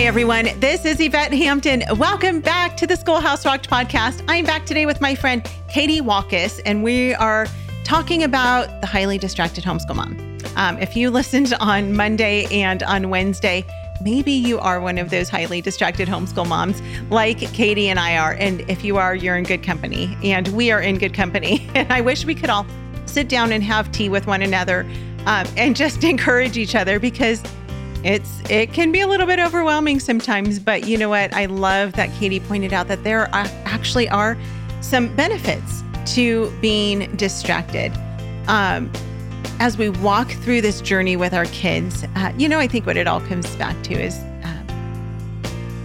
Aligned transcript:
Hey 0.00 0.06
everyone, 0.06 0.48
this 0.60 0.86
is 0.86 0.98
Yvette 0.98 1.34
Hampton. 1.34 1.82
Welcome 1.98 2.40
back 2.40 2.74
to 2.78 2.86
the 2.86 2.96
Schoolhouse 2.96 3.44
Rocked 3.44 3.68
podcast. 3.68 4.24
I'm 4.28 4.46
back 4.46 4.64
today 4.64 4.86
with 4.86 4.98
my 5.02 5.14
friend 5.14 5.46
Katie 5.68 6.00
Waalkes, 6.00 6.58
and 6.64 6.82
we 6.82 7.12
are 7.16 7.46
talking 7.84 8.24
about 8.24 8.80
the 8.80 8.86
highly 8.86 9.18
distracted 9.18 9.62
homeschool 9.62 9.96
mom. 9.96 10.38
Um, 10.56 10.78
if 10.78 10.96
you 10.96 11.10
listened 11.20 11.52
on 11.60 11.94
Monday 11.94 12.46
and 12.46 12.82
on 12.84 13.10
Wednesday, 13.10 13.62
maybe 14.00 14.32
you 14.32 14.58
are 14.58 14.80
one 14.80 14.96
of 14.96 15.10
those 15.10 15.28
highly 15.28 15.60
distracted 15.60 16.08
homeschool 16.08 16.48
moms 16.48 16.80
like 17.10 17.40
Katie 17.52 17.90
and 17.90 18.00
I 18.00 18.16
are. 18.16 18.32
And 18.32 18.62
if 18.70 18.82
you 18.82 18.96
are, 18.96 19.14
you're 19.14 19.36
in 19.36 19.44
good 19.44 19.62
company, 19.62 20.16
and 20.24 20.48
we 20.48 20.70
are 20.70 20.80
in 20.80 20.96
good 20.96 21.12
company. 21.12 21.68
And 21.74 21.92
I 21.92 22.00
wish 22.00 22.24
we 22.24 22.34
could 22.34 22.48
all 22.48 22.64
sit 23.04 23.28
down 23.28 23.52
and 23.52 23.62
have 23.62 23.92
tea 23.92 24.08
with 24.08 24.26
one 24.26 24.40
another 24.40 24.88
um, 25.26 25.46
and 25.58 25.76
just 25.76 26.04
encourage 26.04 26.56
each 26.56 26.74
other 26.74 26.98
because 26.98 27.42
it's 28.04 28.40
it 28.50 28.72
can 28.72 28.92
be 28.92 29.00
a 29.00 29.06
little 29.06 29.26
bit 29.26 29.38
overwhelming 29.38 30.00
sometimes 30.00 30.58
but 30.58 30.86
you 30.86 30.96
know 30.96 31.08
what? 31.08 31.34
I 31.34 31.46
love 31.46 31.92
that 31.94 32.10
katie 32.14 32.40
pointed 32.40 32.72
out 32.72 32.88
that 32.88 33.04
there 33.04 33.32
are, 33.34 33.46
actually 33.64 34.08
are 34.08 34.36
some 34.80 35.14
benefits 35.16 35.82
to 36.14 36.50
being 36.60 37.14
distracted. 37.16 37.92
Um, 38.48 38.90
as 39.58 39.76
we 39.76 39.90
walk 39.90 40.30
through 40.30 40.62
this 40.62 40.80
journey 40.80 41.16
with 41.16 41.34
our 41.34 41.44
kids 41.46 42.04
uh, 42.16 42.32
you 42.38 42.48
know 42.48 42.58
i 42.58 42.66
think 42.66 42.86
what 42.86 42.96
it 42.96 43.06
all 43.06 43.20
comes 43.20 43.54
back 43.56 43.80
to 43.82 43.92
is 43.92 44.18
um, 44.42 44.66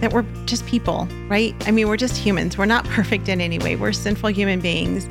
that 0.00 0.12
we're 0.12 0.24
just 0.46 0.64
people 0.66 1.06
right? 1.28 1.54
I 1.66 1.70
mean 1.70 1.88
we're 1.88 1.96
just 1.96 2.16
humans. 2.16 2.56
We're 2.56 2.66
not 2.66 2.84
perfect 2.96 3.28
in 3.28 3.40
any 3.40 3.58
way. 3.58 3.76
We're 3.76 3.92
sinful 3.92 4.30
human 4.30 4.60
beings 4.60 5.06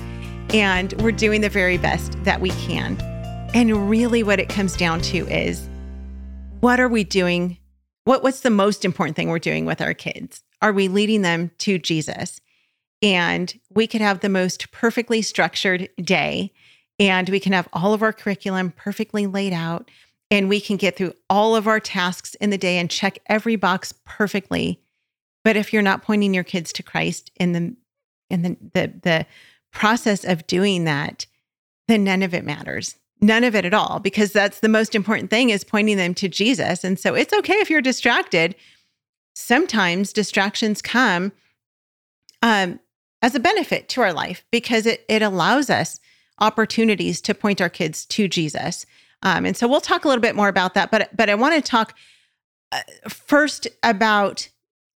and 0.54 0.94
we're 1.02 1.12
doing 1.12 1.41
the 1.41 1.49
very 1.49 1.77
best 1.77 2.24
that 2.24 2.41
we 2.41 2.49
can. 2.52 2.98
And 3.54 3.90
really 3.90 4.24
what 4.24 4.40
it 4.40 4.49
comes 4.49 4.76
down 4.76 5.02
to 5.02 5.27
is 5.27 5.68
what 6.66 6.80
are 6.80 6.90
we 6.90 7.04
doing? 7.04 7.60
What 8.05 8.24
what's 8.24 8.40
the 8.40 8.50
most 8.50 8.86
important 8.86 9.16
thing 9.16 9.30
we're 9.30 9.38
doing 9.38 9.68
with 9.68 9.82
our 9.82 9.94
kids? 9.94 10.42
Are 10.64 10.74
we 10.74 10.88
leading 10.88 11.22
them 11.22 11.52
to 11.60 11.78
Jesus? 11.78 12.41
And 13.04 13.54
we 13.70 13.85
could 13.85 14.02
have 14.02 14.22
the 14.22 14.30
most 14.30 14.72
perfectly 14.72 15.22
structured 15.22 15.90
day 16.02 16.52
and 16.98 17.30
we 17.30 17.40
can 17.40 17.54
have 17.54 17.70
all 17.72 17.94
of 17.94 18.02
our 18.02 18.12
curriculum 18.12 18.72
perfectly 18.72 19.27
laid 19.27 19.54
out 19.54 19.91
and 20.32 20.49
we 20.49 20.60
can 20.60 20.77
get 20.77 20.98
through 20.98 21.13
all 21.30 21.55
of 21.55 21.68
our 21.68 21.80
tasks 21.80 22.34
in 22.41 22.49
the 22.49 22.57
day 22.57 22.79
and 22.79 22.90
check 22.90 23.20
every 23.27 23.57
box 23.57 23.94
perfectly. 24.04 24.82
But 25.44 25.57
if 25.57 25.72
you're 25.72 25.84
not 25.84 26.02
pointing 26.02 26.34
your 26.34 26.44
kids 26.44 26.74
to 26.74 26.84
Christ 26.84 27.29
in 27.35 27.52
the 27.52 27.76
in 28.32 28.41
the 28.41 28.57
the, 28.74 28.94
the 29.04 29.26
process 29.72 30.24
of 30.24 30.48
doing 30.48 30.85
that, 30.85 31.27
then 31.88 32.04
none 32.04 32.24
of 32.24 32.34
it 32.34 32.44
matters 32.44 32.96
none 33.21 33.44
of 33.44 33.55
it 33.55 33.66
at 33.66 33.74
all 33.74 33.99
because 33.99 34.32
that's 34.32 34.60
the 34.60 34.70
most 34.70 34.96
important 34.96 35.30
thing 35.30 35.49
is 35.49 35.63
pointing 35.63 35.98
them 35.98 36.13
to 36.16 36.27
Jesus. 36.27 36.84
And 36.84 36.99
so 36.99 37.13
it's 37.13 37.34
okay 37.34 37.54
if 37.55 37.70
you're 37.70 37.82
distracted. 37.82 38.55
Sometimes 39.34 40.13
distractions 40.13 40.82
come 40.82 41.32
um, 42.41 42.80
as 43.22 43.35
a 43.35 43.40
benefit 43.40 43.90
to 43.90 44.02
our 44.02 44.13
life 44.13 44.46
because 44.52 44.85
it 44.85 45.05
it 45.10 45.22
allows 45.22 45.70
us 45.70 45.99
opportunities 46.40 47.22
to 47.22 47.34
point 47.34 47.62
our 47.62 47.70
kids 47.70 48.05
to 48.05 48.27
Jesus. 48.27 48.85
Um, 49.24 49.46
and 49.46 49.57
so 49.57 49.68
we'll 49.68 49.82
talk 49.82 50.05
a 50.05 50.07
little 50.07 50.22
bit 50.22 50.35
more 50.35 50.50
about 50.50 50.74
that. 50.76 50.91
But 50.91 51.10
but 51.16 51.29
I 51.29 51.35
want 51.35 51.55
to 51.55 51.62
talk 51.62 51.96
uh, 52.72 52.82
first 53.07 53.68
about 53.84 54.50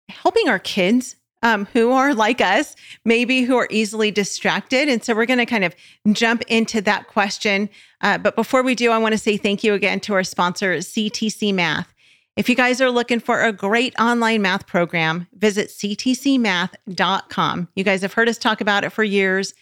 helping 0.08 0.48
our 0.48 0.58
kids 0.58 1.16
um, 1.42 1.66
who 1.72 1.92
are 1.92 2.14
like 2.14 2.40
us, 2.40 2.74
maybe 3.04 3.42
who 3.42 3.56
are 3.56 3.68
easily 3.70 4.10
distracted. 4.10 4.88
And 4.88 5.02
so 5.02 5.14
we're 5.14 5.26
going 5.26 5.38
to 5.38 5.46
kind 5.46 5.64
of 5.64 5.74
jump 6.12 6.42
into 6.48 6.80
that 6.82 7.08
question. 7.08 7.68
Uh, 8.00 8.18
but 8.18 8.36
before 8.36 8.62
we 8.62 8.74
do, 8.74 8.90
I 8.90 8.98
want 8.98 9.12
to 9.12 9.18
say 9.18 9.36
thank 9.36 9.62
you 9.62 9.74
again 9.74 10.00
to 10.00 10.14
our 10.14 10.24
sponsor, 10.24 10.74
CTC 10.76 11.54
Math. 11.54 11.92
If 12.36 12.48
you 12.48 12.54
guys 12.54 12.80
are 12.80 12.90
looking 12.90 13.18
for 13.18 13.42
a 13.42 13.52
great 13.52 13.98
online 13.98 14.42
math 14.42 14.66
program, 14.68 15.26
visit 15.32 15.70
ctcmath.com. 15.70 17.68
You 17.74 17.84
guys 17.84 18.02
have 18.02 18.12
heard 18.12 18.28
us 18.28 18.38
talk 18.38 18.60
about 18.60 18.84
it 18.84 18.90
for 18.90 19.02
years. 19.02 19.54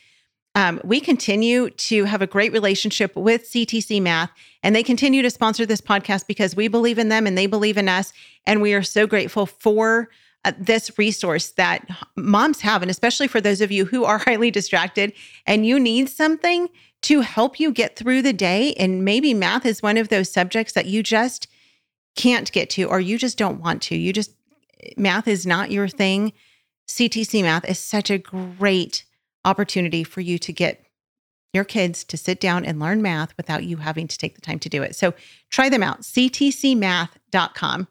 Um, 0.54 0.80
we 0.84 1.00
continue 1.00 1.70
to 1.70 2.04
have 2.04 2.20
a 2.22 2.26
great 2.26 2.52
relationship 2.52 3.16
with 3.16 3.50
CTC 3.50 4.00
Math, 4.00 4.30
and 4.62 4.74
they 4.74 4.82
continue 4.82 5.22
to 5.22 5.30
sponsor 5.30 5.64
this 5.66 5.80
podcast 5.80 6.26
because 6.26 6.56
we 6.56 6.68
believe 6.68 6.98
in 6.98 7.08
them 7.08 7.26
and 7.26 7.36
they 7.36 7.46
believe 7.46 7.76
in 7.78 7.88
us. 7.88 8.12
And 8.46 8.60
we 8.60 8.72
are 8.74 8.82
so 8.82 9.06
grateful 9.06 9.46
for 9.46 10.08
Uh, 10.46 10.52
this 10.60 10.96
resource 10.96 11.50
that 11.50 11.84
moms 12.14 12.60
have, 12.60 12.80
and 12.80 12.88
especially 12.88 13.26
for 13.26 13.40
those 13.40 13.60
of 13.60 13.72
you 13.72 13.84
who 13.84 14.04
are 14.04 14.18
highly 14.26 14.48
distracted 14.48 15.12
and 15.44 15.66
you 15.66 15.80
need 15.80 16.08
something 16.08 16.68
to 17.02 17.20
help 17.22 17.58
you 17.58 17.72
get 17.72 17.96
through 17.96 18.22
the 18.22 18.32
day. 18.32 18.72
And 18.74 19.04
maybe 19.04 19.34
math 19.34 19.66
is 19.66 19.82
one 19.82 19.96
of 19.96 20.08
those 20.08 20.30
subjects 20.30 20.72
that 20.74 20.86
you 20.86 21.02
just 21.02 21.48
can't 22.14 22.52
get 22.52 22.70
to, 22.70 22.84
or 22.84 23.00
you 23.00 23.18
just 23.18 23.36
don't 23.36 23.60
want 23.60 23.82
to. 23.82 23.96
You 23.96 24.12
just, 24.12 24.30
math 24.96 25.26
is 25.26 25.46
not 25.46 25.72
your 25.72 25.88
thing. 25.88 26.32
CTC 26.88 27.42
Math 27.42 27.68
is 27.68 27.80
such 27.80 28.08
a 28.08 28.18
great 28.18 29.04
opportunity 29.44 30.04
for 30.04 30.20
you 30.20 30.38
to 30.38 30.52
get 30.52 30.86
your 31.52 31.64
kids 31.64 32.04
to 32.04 32.16
sit 32.16 32.38
down 32.38 32.64
and 32.64 32.78
learn 32.78 33.02
math 33.02 33.36
without 33.36 33.64
you 33.64 33.78
having 33.78 34.06
to 34.06 34.16
take 34.16 34.36
the 34.36 34.40
time 34.40 34.60
to 34.60 34.68
do 34.68 34.84
it. 34.84 34.94
So 34.94 35.12
try 35.50 35.68
them 35.68 35.82
out, 35.82 36.02
ctcmath.com. 36.02 37.88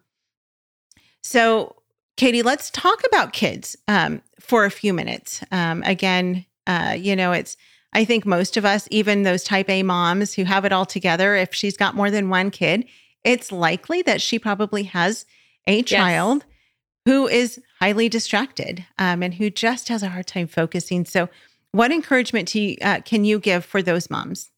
So 1.21 1.75
Katie, 2.17 2.43
let's 2.43 2.69
talk 2.69 3.01
about 3.05 3.33
kids 3.33 3.75
um, 3.87 4.21
for 4.39 4.65
a 4.65 4.71
few 4.71 4.93
minutes. 4.93 5.43
Um, 5.51 5.83
again, 5.83 6.45
uh, 6.65 6.95
you 6.97 7.15
know, 7.15 7.33
it's, 7.33 7.57
I 7.93 8.05
think 8.05 8.25
most 8.25 8.55
of 8.57 8.65
us, 8.65 8.87
even 8.89 9.23
those 9.23 9.43
type 9.43 9.69
A 9.69 9.83
moms 9.83 10.33
who 10.33 10.45
have 10.45 10.65
it 10.65 10.71
all 10.71 10.85
together, 10.85 11.35
if 11.35 11.53
she's 11.53 11.75
got 11.75 11.95
more 11.95 12.09
than 12.09 12.29
one 12.29 12.51
kid, 12.51 12.85
it's 13.23 13.51
likely 13.51 14.01
that 14.03 14.21
she 14.21 14.39
probably 14.39 14.83
has 14.83 15.25
a 15.67 15.81
child 15.83 16.45
yes. 16.45 17.13
who 17.13 17.27
is 17.27 17.59
highly 17.79 18.07
distracted 18.07 18.85
um, 18.97 19.21
and 19.21 19.33
who 19.33 19.49
just 19.49 19.89
has 19.89 20.03
a 20.03 20.09
hard 20.09 20.27
time 20.27 20.47
focusing. 20.47 21.05
So, 21.05 21.29
what 21.71 21.91
encouragement 21.91 22.55
you, 22.55 22.77
uh, 22.81 23.01
can 23.01 23.25
you 23.25 23.37
give 23.37 23.65
for 23.65 23.81
those 23.81 24.09
moms? 24.09 24.51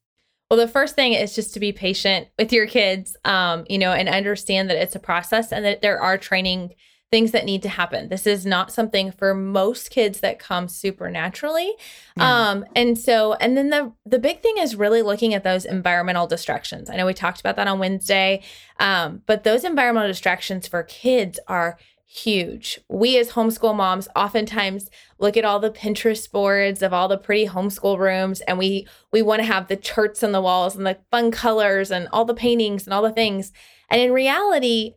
Well, 0.51 0.59
the 0.59 0.67
first 0.67 0.93
thing 0.95 1.13
is 1.13 1.33
just 1.33 1.53
to 1.55 1.59
be 1.59 1.71
patient 1.71 2.27
with 2.37 2.53
your 2.53 2.67
kids, 2.67 3.17
um, 3.25 3.65
you 3.67 3.79
know, 3.79 3.91
and 3.91 4.07
understand 4.07 4.69
that 4.69 4.77
it's 4.77 4.95
a 4.95 4.99
process 4.99 5.51
and 5.51 5.65
that 5.65 5.81
there 5.81 5.99
are 5.99 6.17
training 6.17 6.75
things 7.09 7.31
that 7.31 7.45
need 7.45 7.61
to 7.61 7.69
happen. 7.69 8.09
This 8.09 8.27
is 8.27 8.45
not 8.45 8.71
something 8.71 9.11
for 9.11 9.33
most 9.33 9.91
kids 9.91 10.19
that 10.19 10.39
come 10.39 10.67
supernaturally. 10.67 11.73
Yeah. 12.17 12.49
Um, 12.49 12.65
and 12.75 12.97
so, 12.97 13.33
and 13.35 13.55
then 13.55 13.69
the 13.69 13.93
the 14.05 14.19
big 14.19 14.41
thing 14.41 14.57
is 14.57 14.75
really 14.75 15.01
looking 15.01 15.33
at 15.33 15.43
those 15.43 15.65
environmental 15.65 16.27
distractions. 16.27 16.89
I 16.89 16.97
know 16.97 17.05
we 17.05 17.13
talked 17.13 17.39
about 17.39 17.55
that 17.55 17.67
on 17.67 17.79
Wednesday, 17.79 18.43
um, 18.79 19.21
but 19.25 19.43
those 19.43 19.63
environmental 19.63 20.09
distractions 20.09 20.67
for 20.67 20.83
kids 20.83 21.39
are 21.47 21.77
huge. 22.09 22.79
We 22.89 23.17
as 23.17 23.31
homeschool 23.31 23.75
moms 23.75 24.07
oftentimes 24.15 24.89
look 25.19 25.35
at 25.35 25.43
all 25.45 25.59
the 25.59 25.71
Pinterest 25.71 26.31
boards 26.31 26.81
of 26.81 26.93
all 26.93 27.09
the 27.09 27.17
pretty 27.17 27.47
homeschool 27.47 27.97
rooms 27.99 28.39
and 28.41 28.57
we 28.57 28.87
we 29.11 29.21
want 29.21 29.41
to 29.41 29.45
have 29.45 29.67
the 29.67 29.75
charts 29.75 30.23
on 30.23 30.31
the 30.31 30.41
walls 30.41 30.75
and 30.75 30.85
the 30.85 30.97
fun 31.11 31.31
colors 31.31 31.91
and 31.91 32.07
all 32.13 32.23
the 32.23 32.33
paintings 32.33 32.85
and 32.85 32.93
all 32.93 33.01
the 33.01 33.11
things. 33.11 33.51
And 33.89 34.01
in 34.01 34.13
reality, 34.13 34.93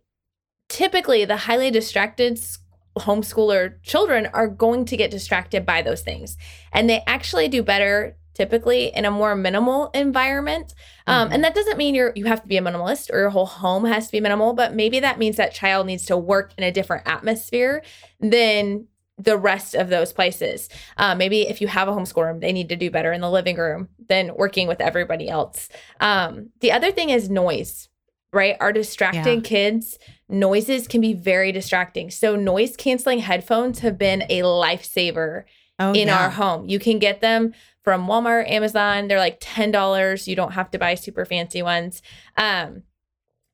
typically 0.70 1.26
the 1.26 1.36
highly 1.36 1.70
distracted 1.70 2.40
homeschooler 2.96 3.74
children 3.82 4.28
are 4.32 4.48
going 4.48 4.84
to 4.86 4.96
get 4.96 5.10
distracted 5.10 5.66
by 5.66 5.82
those 5.82 6.00
things. 6.00 6.36
And 6.72 6.88
they 6.88 7.02
actually 7.06 7.48
do 7.48 7.62
better 7.62 8.16
typically 8.34 8.86
in 8.94 9.04
a 9.04 9.10
more 9.10 9.34
minimal 9.34 9.90
environment. 9.92 10.72
Um, 11.06 11.26
mm-hmm. 11.26 11.34
and 11.34 11.44
that 11.44 11.54
doesn't 11.54 11.76
mean 11.76 11.94
you're 11.94 12.12
you 12.14 12.24
have 12.24 12.40
to 12.40 12.48
be 12.48 12.56
a 12.56 12.62
minimalist 12.62 13.12
or 13.12 13.18
your 13.18 13.30
whole 13.30 13.46
home 13.46 13.84
has 13.84 14.06
to 14.06 14.12
be 14.12 14.20
minimal 14.20 14.54
but 14.54 14.74
maybe 14.74 15.00
that 15.00 15.18
means 15.18 15.36
that 15.36 15.52
child 15.52 15.86
needs 15.86 16.06
to 16.06 16.16
work 16.16 16.52
in 16.56 16.64
a 16.64 16.72
different 16.72 17.06
atmosphere 17.06 17.82
than 18.20 18.86
the 19.18 19.36
rest 19.36 19.74
of 19.74 19.90
those 19.90 20.14
places. 20.14 20.70
Uh, 20.96 21.14
maybe 21.14 21.42
if 21.42 21.60
you 21.60 21.68
have 21.68 21.88
a 21.88 21.92
homeschool 21.92 22.24
room 22.24 22.40
they 22.40 22.52
need 22.52 22.70
to 22.70 22.76
do 22.76 22.90
better 22.90 23.12
in 23.12 23.20
the 23.20 23.30
living 23.30 23.56
room 23.56 23.88
than 24.08 24.34
working 24.36 24.66
with 24.66 24.80
everybody 24.80 25.28
else. 25.28 25.68
Um, 26.00 26.50
the 26.60 26.72
other 26.72 26.92
thing 26.92 27.10
is 27.10 27.28
noise 27.28 27.89
right 28.32 28.56
our 28.60 28.72
distracted 28.72 29.34
yeah. 29.36 29.40
kids 29.40 29.98
noises 30.30 30.86
can 30.86 31.00
be 31.00 31.12
very 31.12 31.52
distracting. 31.52 32.10
So, 32.10 32.36
noise 32.36 32.76
canceling 32.76 33.18
headphones 33.20 33.80
have 33.80 33.98
been 33.98 34.22
a 34.22 34.40
lifesaver 34.42 35.44
oh, 35.78 35.92
in 35.92 36.08
yeah. 36.08 36.22
our 36.22 36.30
home. 36.30 36.68
You 36.68 36.78
can 36.78 36.98
get 36.98 37.20
them 37.20 37.52
from 37.82 38.06
Walmart, 38.06 38.48
Amazon. 38.48 39.08
They're 39.08 39.18
like 39.18 39.40
$10. 39.40 40.26
You 40.26 40.36
don't 40.36 40.52
have 40.52 40.70
to 40.70 40.78
buy 40.78 40.94
super 40.94 41.24
fancy 41.24 41.62
ones. 41.62 42.02
Um, 42.36 42.82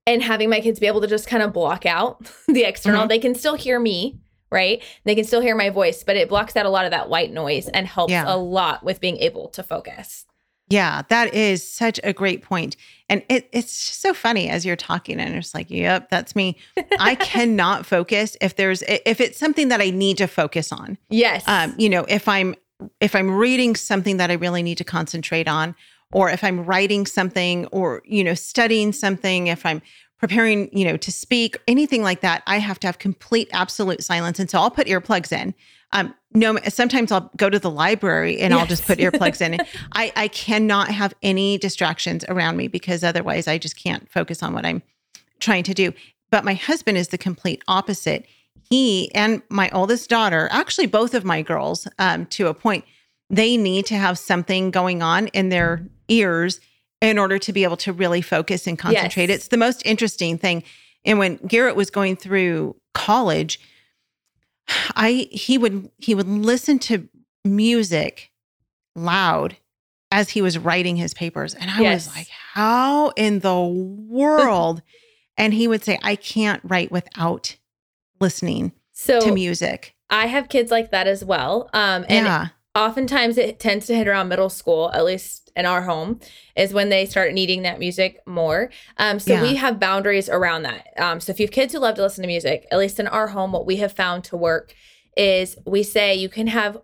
and 0.07 0.23
having 0.23 0.51
my 0.51 0.61
kids 0.61 0.79
be 0.79 0.87
able 0.87 1.01
to 1.01 1.07
just 1.07 1.27
kind 1.27 1.43
of 1.43 1.53
block 1.53 1.87
out 1.87 2.31
the 2.49 2.65
external, 2.65 3.03
mm-hmm. 3.03 3.09
they 3.09 3.19
can 3.19 3.35
still 3.35 3.57
hear 3.57 3.81
me, 3.81 4.21
right? 4.51 4.83
They 5.05 5.15
can 5.15 5.25
still 5.25 5.41
hear 5.41 5.57
my 5.57 5.71
voice, 5.71 6.05
but 6.05 6.17
it 6.17 6.29
blocks 6.29 6.57
out 6.57 6.67
a 6.67 6.71
lot 6.71 6.85
of 6.85 6.91
that 6.93 7.09
white 7.09 7.33
noise 7.33 7.69
and 7.69 7.87
helps 7.87 8.13
yeah. 8.13 8.25
a 8.27 8.37
lot 8.37 8.85
with 8.85 9.01
being 9.01 9.17
able 9.19 9.49
to 9.49 9.63
focus. 9.63 10.27
Yeah, 10.69 11.03
that 11.09 11.33
is 11.33 11.69
such 11.69 12.01
a 12.03 12.13
great 12.13 12.43
point. 12.43 12.77
And 13.09 13.23
it, 13.29 13.49
it's 13.53 13.89
just 13.89 14.01
so 14.01 14.13
funny 14.13 14.49
as 14.49 14.67
you're 14.67 14.75
talking 14.75 15.21
and 15.21 15.35
it's 15.37 15.55
like, 15.55 15.71
yep, 15.71 16.11
that's 16.11 16.35
me. 16.35 16.57
I 16.99 17.15
cannot 17.21 17.87
focus 17.87 18.37
if 18.41 18.57
there's 18.57 18.83
if 18.83 19.21
it's 19.21 19.39
something 19.39 19.69
that 19.69 19.81
I 19.81 19.91
need 19.91 20.19
to 20.19 20.27
focus 20.27 20.73
on. 20.73 20.99
Yes. 21.09 21.45
Um, 21.47 21.75
you 21.79 21.89
know, 21.89 22.05
if 22.09 22.27
I'm 22.27 22.57
if 23.01 23.15
I'm 23.15 23.31
reading 23.31 23.77
something 23.77 24.17
that 24.17 24.31
I 24.31 24.35
really 24.35 24.63
need 24.63 24.79
to 24.79 24.85
concentrate 24.85 25.47
on, 25.47 25.75
or 26.13 26.31
if 26.31 26.45
I'm 26.45 26.65
writing 26.65 27.07
something 27.07 27.67
or, 27.67 28.03
you 28.05 28.23
know, 28.23 28.35
studying 28.35 28.93
something, 28.93 29.49
if 29.49 29.65
I'm 29.65 29.83
preparing, 30.19 30.71
you 30.77 30.85
know, 30.85 30.97
to 30.97 31.13
speak, 31.13 31.59
anything 31.69 32.03
like 32.03 32.21
that, 32.21 32.43
I 32.47 32.59
have 32.59 32.81
to 32.81 32.87
have 32.87 32.99
complete, 32.99 33.49
absolute 33.53 34.03
silence. 34.03 34.39
And 34.39 34.49
so 34.49 34.59
I'll 34.59 34.71
put 34.71 34.87
earplugs 34.87 35.33
in. 35.33 35.55
Um, 35.97 36.15
no, 36.35 36.59
sometimes 36.69 37.11
I'll 37.11 37.31
go 37.39 37.49
to 37.49 37.59
the 37.59 37.71
library 37.71 38.39
and 38.39 38.53
yes. 38.53 38.61
I'll 38.61 38.67
just 38.67 38.85
put 38.85 38.99
earplugs 39.01 39.41
in. 39.41 39.59
I, 39.93 40.13
I 40.15 40.29
cannot 40.29 40.89
have 40.89 41.15
any 41.23 41.57
distractions 41.57 42.25
around 42.29 42.59
me 42.59 42.69
because 42.69 43.03
otherwise 43.03 43.49
I 43.49 43.57
just 43.57 43.83
can't 43.83 44.09
focus 44.11 44.43
on 44.43 44.53
what 44.53 44.67
I'm 44.67 44.83
trying 45.41 45.65
to 45.65 45.75
do. 45.75 45.95
But 46.31 46.45
my 46.45 46.53
husband 46.53 46.99
is 46.99 47.09
the 47.09 47.19
complete 47.19 47.63
opposite. 47.67 48.27
He 48.69 49.13
and 49.15 49.43
my 49.49 49.71
oldest 49.71 50.11
daughter, 50.11 50.49
actually 50.53 50.87
both 50.87 51.15
of 51.15 51.25
my 51.25 51.41
girls, 51.41 51.89
um, 51.99 52.27
to 52.27 52.49
a 52.49 52.55
point, 52.55 52.85
they 53.31 53.57
need 53.57 53.87
to 53.87 53.95
have 53.95 54.19
something 54.19 54.71
going 54.71 55.03
on 55.03 55.29
in 55.29 55.49
their 55.49 55.87
ears 56.09 56.61
in 57.01 57.19
order 57.19 57.39
to 57.39 57.53
be 57.53 57.65
able 57.65 57.77
to 57.79 57.93
really 57.93 58.21
focus 58.21 58.67
and 58.67 58.79
concentrate. 58.79 59.31
Yes. 59.31 59.39
It's 59.39 59.49
the 59.49 59.57
most 59.57 59.83
interesting 59.87 60.37
thing. 60.37 60.63
And 61.05 61.19
when 61.19 61.37
Garrett 61.37 61.77
was 61.77 61.91
going 61.91 62.17
through 62.17 62.77
college, 62.93 63.61
I 64.69 65.29
he 65.31 65.59
would 65.59 65.91
he 65.99 66.15
would 66.15 66.29
listen 66.29 66.79
to 66.81 67.09
music 67.45 68.31
loud 68.95 69.57
as 70.11 70.31
he 70.31 70.43
was 70.43 70.59
writing 70.59 70.97
his 70.97 71.15
papers 71.15 71.55
and 71.55 71.71
I 71.71 71.81
yes. 71.81 72.07
was 72.07 72.17
like, 72.17 72.29
"How 72.29 73.11
in 73.11 73.41
the 73.41 73.61
world?" 73.61 74.83
and 75.37 75.53
he 75.53 75.69
would 75.69 75.85
say, 75.85 75.99
"I 76.03 76.17
can't 76.17 76.61
write 76.65 76.91
without 76.91 77.57
listening 78.21 78.73
so 78.93 79.21
to 79.21 79.33
music." 79.33 79.95
I 80.09 80.27
have 80.27 80.49
kids 80.49 80.71
like 80.71 80.91
that 80.91 81.07
as 81.07 81.25
well. 81.25 81.69
Um 81.73 82.05
and 82.09 82.27
yeah. 82.27 82.49
oftentimes 82.75 83.39
it 83.39 83.61
tends 83.61 83.87
to 83.87 83.95
hit 83.95 84.09
around 84.09 84.29
middle 84.29 84.51
school, 84.51 84.91
at 84.93 85.05
least 85.05 85.46
in 85.57 85.67
our 85.67 85.83
home 85.83 86.21
is 86.55 86.73
when 86.73 86.91
they 86.91 87.07
start 87.07 87.33
needing 87.33 87.63
that 87.63 87.79
music 87.79 88.21
more. 88.27 88.71
Um, 88.99 89.19
so 89.19 89.33
yeah. 89.33 89.43
we 89.43 89.57
have 89.57 89.81
boundaries 89.81 90.29
around 90.29 90.63
that. 90.63 90.89
Um, 90.99 91.19
so 91.19 91.33
if 91.33 91.41
you 91.41 91.47
have 91.47 91.53
kids 91.53 91.73
who 91.73 91.81
love 91.81 91.97
to 91.97 92.03
listen 92.03 92.23
to 92.23 92.29
music, 92.29 92.67
at 92.71 92.79
least 92.79 93.01
in 93.01 93.09
our 93.09 93.29
home, 93.29 93.53
what 93.53 93.67
we 93.67 93.77
have 93.77 93.93
found 93.93 94.25
to 94.25 94.37
work 94.37 94.75
is 95.17 95.57
we 95.67 95.83
say 95.83 96.15
you 96.15 96.29
can 96.29 96.47
have 96.47 96.79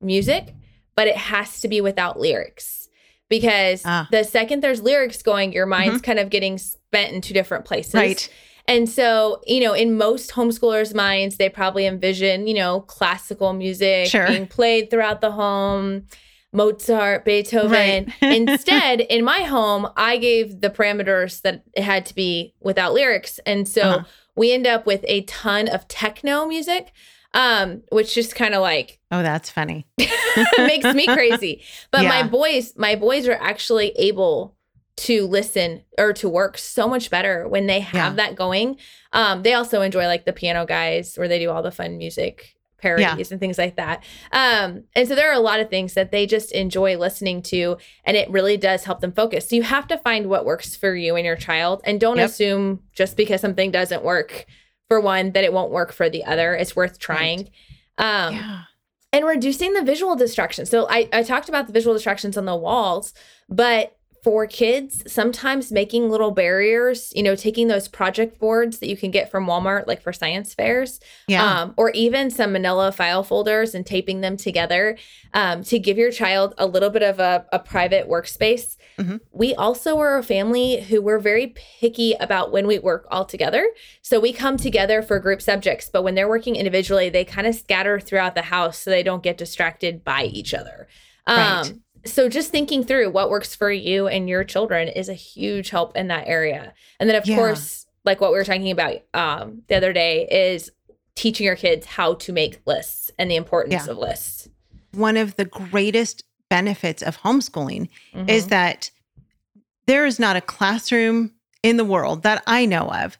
music, 0.00 0.54
but 0.94 1.08
it 1.08 1.16
has 1.16 1.60
to 1.60 1.68
be 1.68 1.80
without 1.80 2.18
lyrics. 2.18 2.88
Because 3.28 3.82
ah. 3.84 4.08
the 4.10 4.24
second 4.24 4.62
there's 4.62 4.82
lyrics 4.82 5.22
going, 5.22 5.52
your 5.52 5.66
mind's 5.66 5.96
mm-hmm. 5.96 6.04
kind 6.04 6.18
of 6.18 6.30
getting 6.30 6.58
spent 6.58 7.12
in 7.12 7.20
two 7.20 7.34
different 7.34 7.64
places. 7.64 7.94
Right. 7.94 8.30
And 8.68 8.88
so, 8.88 9.40
you 9.46 9.60
know, 9.60 9.72
in 9.72 9.96
most 9.96 10.30
homeschoolers' 10.30 10.94
minds, 10.94 11.36
they 11.36 11.48
probably 11.48 11.86
envision, 11.86 12.46
you 12.46 12.54
know, 12.54 12.80
classical 12.82 13.52
music 13.52 14.06
sure. 14.06 14.28
being 14.28 14.46
played 14.46 14.90
throughout 14.90 15.20
the 15.20 15.32
home 15.32 16.06
Mozart, 16.52 17.24
Beethoven. 17.24 17.70
Right. 17.70 18.08
Instead, 18.36 19.00
in 19.00 19.24
my 19.24 19.40
home, 19.40 19.88
I 19.96 20.18
gave 20.18 20.60
the 20.60 20.70
parameters 20.70 21.40
that 21.42 21.64
it 21.74 21.82
had 21.82 22.06
to 22.06 22.14
be 22.14 22.54
without 22.60 22.92
lyrics. 22.92 23.40
And 23.46 23.66
so 23.66 23.82
uh-huh. 23.82 24.04
we 24.36 24.52
end 24.52 24.66
up 24.66 24.86
with 24.86 25.04
a 25.08 25.22
ton 25.22 25.68
of 25.68 25.88
techno 25.88 26.46
music, 26.46 26.92
um, 27.34 27.82
which 27.90 28.14
just 28.14 28.34
kind 28.34 28.54
of 28.54 28.60
like 28.60 29.00
Oh, 29.10 29.22
that's 29.22 29.50
funny. 29.50 29.86
makes 30.58 30.94
me 30.94 31.06
crazy. 31.06 31.62
But 31.90 32.02
yeah. 32.02 32.08
my 32.08 32.22
boys, 32.22 32.74
my 32.76 32.96
boys 32.96 33.28
are 33.28 33.38
actually 33.40 33.90
able 33.90 34.56
to 34.94 35.26
listen 35.26 35.82
or 35.98 36.12
to 36.12 36.28
work 36.28 36.58
so 36.58 36.86
much 36.88 37.10
better 37.10 37.48
when 37.48 37.66
they 37.66 37.80
have 37.80 38.12
yeah. 38.12 38.26
that 38.26 38.36
going. 38.36 38.76
Um, 39.12 39.42
they 39.42 39.54
also 39.54 39.82
enjoy 39.82 40.06
like 40.06 40.24
the 40.24 40.32
piano 40.32 40.66
guys 40.66 41.16
where 41.16 41.28
they 41.28 41.38
do 41.38 41.50
all 41.50 41.62
the 41.62 41.70
fun 41.70 41.98
music 41.98 42.56
parodies 42.82 43.30
yeah. 43.30 43.34
and 43.34 43.40
things 43.40 43.56
like 43.56 43.76
that. 43.76 44.04
Um, 44.32 44.84
and 44.94 45.08
so 45.08 45.14
there 45.14 45.30
are 45.30 45.34
a 45.34 45.40
lot 45.40 45.60
of 45.60 45.70
things 45.70 45.94
that 45.94 46.10
they 46.10 46.26
just 46.26 46.52
enjoy 46.52 46.98
listening 46.98 47.40
to, 47.44 47.78
and 48.04 48.16
it 48.16 48.28
really 48.30 48.56
does 48.56 48.84
help 48.84 49.00
them 49.00 49.12
focus. 49.12 49.48
So 49.48 49.56
you 49.56 49.62
have 49.62 49.86
to 49.88 49.98
find 49.98 50.26
what 50.26 50.44
works 50.44 50.76
for 50.76 50.94
you 50.94 51.16
and 51.16 51.24
your 51.24 51.36
child, 51.36 51.80
and 51.84 52.00
don't 52.00 52.18
yep. 52.18 52.28
assume 52.28 52.80
just 52.92 53.16
because 53.16 53.40
something 53.40 53.70
doesn't 53.70 54.04
work 54.04 54.46
for 54.88 55.00
one 55.00 55.32
that 55.32 55.44
it 55.44 55.52
won't 55.52 55.70
work 55.70 55.92
for 55.92 56.10
the 56.10 56.24
other. 56.24 56.54
It's 56.54 56.76
worth 56.76 56.98
trying. 56.98 57.48
Right. 57.98 58.26
Um, 58.26 58.34
yeah. 58.34 58.62
And 59.14 59.26
reducing 59.26 59.74
the 59.74 59.82
visual 59.82 60.16
distractions. 60.16 60.70
So 60.70 60.88
I, 60.88 61.08
I 61.12 61.22
talked 61.22 61.48
about 61.48 61.66
the 61.66 61.72
visual 61.72 61.94
distractions 61.94 62.36
on 62.36 62.46
the 62.46 62.56
walls, 62.56 63.12
but 63.48 63.96
for 64.22 64.46
kids, 64.46 65.02
sometimes 65.12 65.72
making 65.72 66.08
little 66.08 66.30
barriers, 66.30 67.12
you 67.14 67.24
know, 67.24 67.34
taking 67.34 67.66
those 67.66 67.88
project 67.88 68.38
boards 68.38 68.78
that 68.78 68.88
you 68.88 68.96
can 68.96 69.10
get 69.10 69.28
from 69.30 69.46
Walmart, 69.46 69.88
like 69.88 70.00
for 70.00 70.12
science 70.12 70.54
fairs, 70.54 71.00
yeah. 71.26 71.62
um, 71.62 71.74
or 71.76 71.90
even 71.90 72.30
some 72.30 72.52
manila 72.52 72.92
file 72.92 73.24
folders 73.24 73.74
and 73.74 73.84
taping 73.84 74.20
them 74.20 74.36
together 74.36 74.96
um, 75.34 75.64
to 75.64 75.76
give 75.76 75.98
your 75.98 76.12
child 76.12 76.54
a 76.56 76.66
little 76.66 76.90
bit 76.90 77.02
of 77.02 77.18
a, 77.18 77.44
a 77.52 77.58
private 77.58 78.08
workspace. 78.08 78.76
Mm-hmm. 78.96 79.16
We 79.32 79.56
also 79.56 79.98
are 79.98 80.16
a 80.16 80.22
family 80.22 80.82
who 80.82 81.02
we're 81.02 81.18
very 81.18 81.48
picky 81.80 82.12
about 82.20 82.52
when 82.52 82.68
we 82.68 82.78
work 82.78 83.08
all 83.10 83.24
together. 83.24 83.68
So 84.02 84.20
we 84.20 84.32
come 84.32 84.56
together 84.56 85.02
for 85.02 85.18
group 85.18 85.42
subjects, 85.42 85.90
but 85.92 86.04
when 86.04 86.14
they're 86.14 86.28
working 86.28 86.54
individually, 86.54 87.10
they 87.10 87.24
kind 87.24 87.48
of 87.48 87.56
scatter 87.56 87.98
throughout 87.98 88.36
the 88.36 88.42
house 88.42 88.78
so 88.78 88.90
they 88.90 89.02
don't 89.02 89.24
get 89.24 89.36
distracted 89.36 90.04
by 90.04 90.24
each 90.24 90.54
other. 90.54 90.86
Um, 91.26 91.36
right 91.38 91.72
so 92.04 92.28
just 92.28 92.50
thinking 92.50 92.84
through 92.84 93.10
what 93.10 93.30
works 93.30 93.54
for 93.54 93.70
you 93.70 94.06
and 94.08 94.28
your 94.28 94.44
children 94.44 94.88
is 94.88 95.08
a 95.08 95.14
huge 95.14 95.70
help 95.70 95.96
in 95.96 96.08
that 96.08 96.26
area 96.26 96.72
and 96.98 97.08
then 97.08 97.16
of 97.16 97.26
yeah. 97.26 97.36
course 97.36 97.86
like 98.04 98.20
what 98.20 98.32
we 98.32 98.38
were 98.38 98.44
talking 98.44 98.70
about 98.70 98.96
um, 99.14 99.62
the 99.68 99.76
other 99.76 99.92
day 99.92 100.26
is 100.30 100.70
teaching 101.14 101.46
your 101.46 101.56
kids 101.56 101.86
how 101.86 102.14
to 102.14 102.32
make 102.32 102.60
lists 102.66 103.10
and 103.18 103.30
the 103.30 103.36
importance 103.36 103.86
yeah. 103.86 103.90
of 103.90 103.98
lists 103.98 104.48
one 104.92 105.16
of 105.16 105.36
the 105.36 105.44
greatest 105.44 106.24
benefits 106.48 107.02
of 107.02 107.18
homeschooling 107.18 107.88
mm-hmm. 108.14 108.28
is 108.28 108.48
that 108.48 108.90
there 109.86 110.04
is 110.06 110.18
not 110.18 110.36
a 110.36 110.40
classroom 110.40 111.32
in 111.62 111.76
the 111.76 111.84
world 111.84 112.22
that 112.22 112.42
i 112.46 112.66
know 112.66 112.90
of 112.92 113.18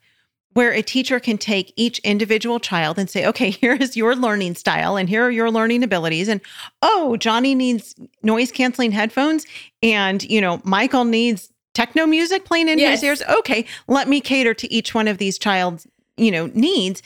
where 0.55 0.73
a 0.73 0.83
teacher 0.83 1.19
can 1.19 1.39
take 1.39 1.73
each 1.77 1.99
individual 2.01 2.61
child 2.61 2.99
and 2.99 3.09
say, 3.09 3.27
okay, 3.27 3.51
here 3.63 3.75
is 3.75 3.97
your 3.97 4.15
learning 4.15 4.55
style 4.55 4.97
and 4.97 5.09
here 5.09 5.25
are 5.25 5.31
your 5.31 5.51
learning 5.51 5.83
abilities. 5.83 6.29
And 6.29 6.41
oh, 6.83 7.17
Johnny 7.17 7.55
needs 7.55 7.95
noise 8.23 8.53
canceling 8.53 8.93
headphones. 8.93 9.47
And, 9.83 10.23
you 10.25 10.41
know, 10.41 10.61
Michael 10.65 11.05
needs 11.05 11.51
techno 11.75 12.07
music 12.07 12.45
playing 12.45 12.69
in 12.69 12.79
yes. 12.79 13.01
his 13.01 13.05
ears. 13.05 13.23
Okay, 13.39 13.65
let 13.89 14.09
me 14.09 14.21
cater 14.21 14.55
to 14.55 14.73
each 14.73 14.95
one 14.95 15.09
of 15.09 15.19
these 15.19 15.39
child's, 15.39 15.87
you 16.17 16.31
know, 16.31 16.47
needs. 16.55 17.03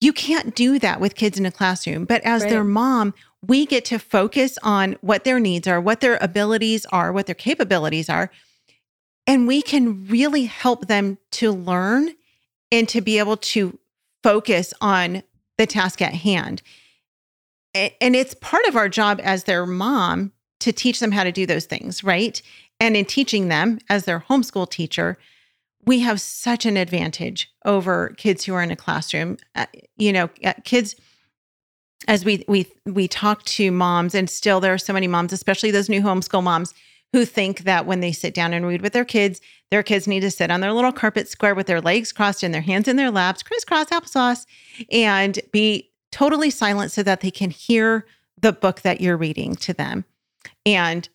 You 0.00 0.12
can't 0.12 0.54
do 0.54 0.78
that 0.78 1.00
with 1.00 1.16
kids 1.16 1.38
in 1.38 1.46
a 1.46 1.50
classroom. 1.50 2.04
But 2.04 2.22
as 2.22 2.42
right. 2.42 2.50
their 2.50 2.64
mom, 2.64 3.14
we 3.46 3.66
get 3.66 3.84
to 3.86 3.98
focus 3.98 4.58
on 4.62 4.96
what 5.00 5.24
their 5.24 5.40
needs 5.40 5.66
are, 5.66 5.80
what 5.80 6.00
their 6.00 6.18
abilities 6.20 6.86
are, 6.86 7.12
what 7.12 7.26
their 7.26 7.34
capabilities 7.34 8.08
are. 8.08 8.30
And 9.26 9.46
we 9.46 9.62
can 9.62 10.06
really 10.06 10.44
help 10.44 10.86
them 10.86 11.18
to 11.32 11.52
learn 11.52 12.14
and 12.70 12.88
to 12.88 13.00
be 13.00 13.18
able 13.18 13.36
to 13.36 13.78
focus 14.22 14.74
on 14.80 15.22
the 15.56 15.66
task 15.66 16.02
at 16.02 16.14
hand. 16.14 16.62
And 17.74 18.16
it's 18.16 18.34
part 18.34 18.64
of 18.66 18.76
our 18.76 18.88
job 18.88 19.20
as 19.22 19.44
their 19.44 19.66
mom 19.66 20.32
to 20.60 20.72
teach 20.72 21.00
them 21.00 21.12
how 21.12 21.24
to 21.24 21.32
do 21.32 21.46
those 21.46 21.66
things, 21.66 22.02
right? 22.02 22.40
And 22.80 22.96
in 22.96 23.04
teaching 23.04 23.48
them 23.48 23.78
as 23.88 24.04
their 24.04 24.20
homeschool 24.20 24.70
teacher, 24.70 25.18
we 25.84 26.00
have 26.00 26.20
such 26.20 26.66
an 26.66 26.76
advantage 26.76 27.50
over 27.64 28.14
kids 28.16 28.44
who 28.44 28.54
are 28.54 28.62
in 28.62 28.70
a 28.70 28.76
classroom. 28.76 29.38
Uh, 29.54 29.66
you 29.96 30.12
know, 30.12 30.28
uh, 30.44 30.54
kids 30.64 30.96
as 32.06 32.24
we 32.24 32.44
we 32.48 32.66
we 32.84 33.08
talk 33.08 33.44
to 33.44 33.70
moms 33.70 34.14
and 34.14 34.30
still 34.30 34.60
there 34.60 34.74
are 34.74 34.78
so 34.78 34.92
many 34.92 35.08
moms, 35.08 35.32
especially 35.32 35.70
those 35.70 35.88
new 35.88 36.00
homeschool 36.00 36.42
moms 36.42 36.74
who 37.12 37.24
think 37.24 37.60
that 37.60 37.86
when 37.86 38.00
they 38.00 38.12
sit 38.12 38.34
down 38.34 38.52
and 38.52 38.66
read 38.66 38.82
with 38.82 38.92
their 38.92 39.04
kids, 39.04 39.40
their 39.70 39.82
kids 39.82 40.06
need 40.06 40.20
to 40.20 40.30
sit 40.30 40.50
on 40.50 40.60
their 40.60 40.72
little 40.72 40.92
carpet 40.92 41.28
square 41.28 41.54
with 41.54 41.66
their 41.66 41.80
legs 41.80 42.12
crossed 42.12 42.42
and 42.42 42.52
their 42.52 42.60
hands 42.60 42.88
in 42.88 42.96
their 42.96 43.10
laps, 43.10 43.42
crisscross 43.42 43.86
applesauce, 43.86 44.46
and 44.90 45.38
be 45.52 45.90
totally 46.12 46.50
silent 46.50 46.90
so 46.90 47.02
that 47.02 47.20
they 47.20 47.30
can 47.30 47.50
hear 47.50 48.06
the 48.40 48.52
book 48.52 48.82
that 48.82 49.00
you're 49.00 49.16
reading 49.16 49.54
to 49.56 49.72
them. 49.72 50.04
And 50.64 51.08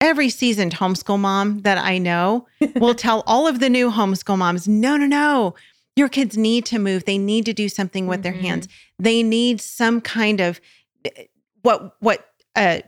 every 0.00 0.28
seasoned 0.28 0.74
homeschool 0.74 1.18
mom 1.18 1.60
that 1.60 1.78
I 1.78 1.98
know 1.98 2.46
will 2.76 2.94
tell 2.94 3.22
all 3.26 3.46
of 3.46 3.60
the 3.60 3.70
new 3.70 3.90
homeschool 3.90 4.38
moms 4.38 4.68
no, 4.68 4.96
no, 4.96 5.06
no. 5.06 5.54
Your 5.96 6.08
kids 6.08 6.36
need 6.36 6.64
to 6.66 6.78
move. 6.78 7.04
They 7.04 7.18
need 7.18 7.44
to 7.46 7.52
do 7.52 7.68
something 7.68 8.06
with 8.06 8.22
mm-hmm. 8.22 8.22
their 8.22 8.40
hands. 8.40 8.68
They 8.98 9.22
need 9.22 9.60
some 9.60 10.00
kind 10.00 10.40
of 10.40 10.60
eh, 11.04 11.24
what 11.62 11.96
what 12.00 12.28
uh 12.54 12.80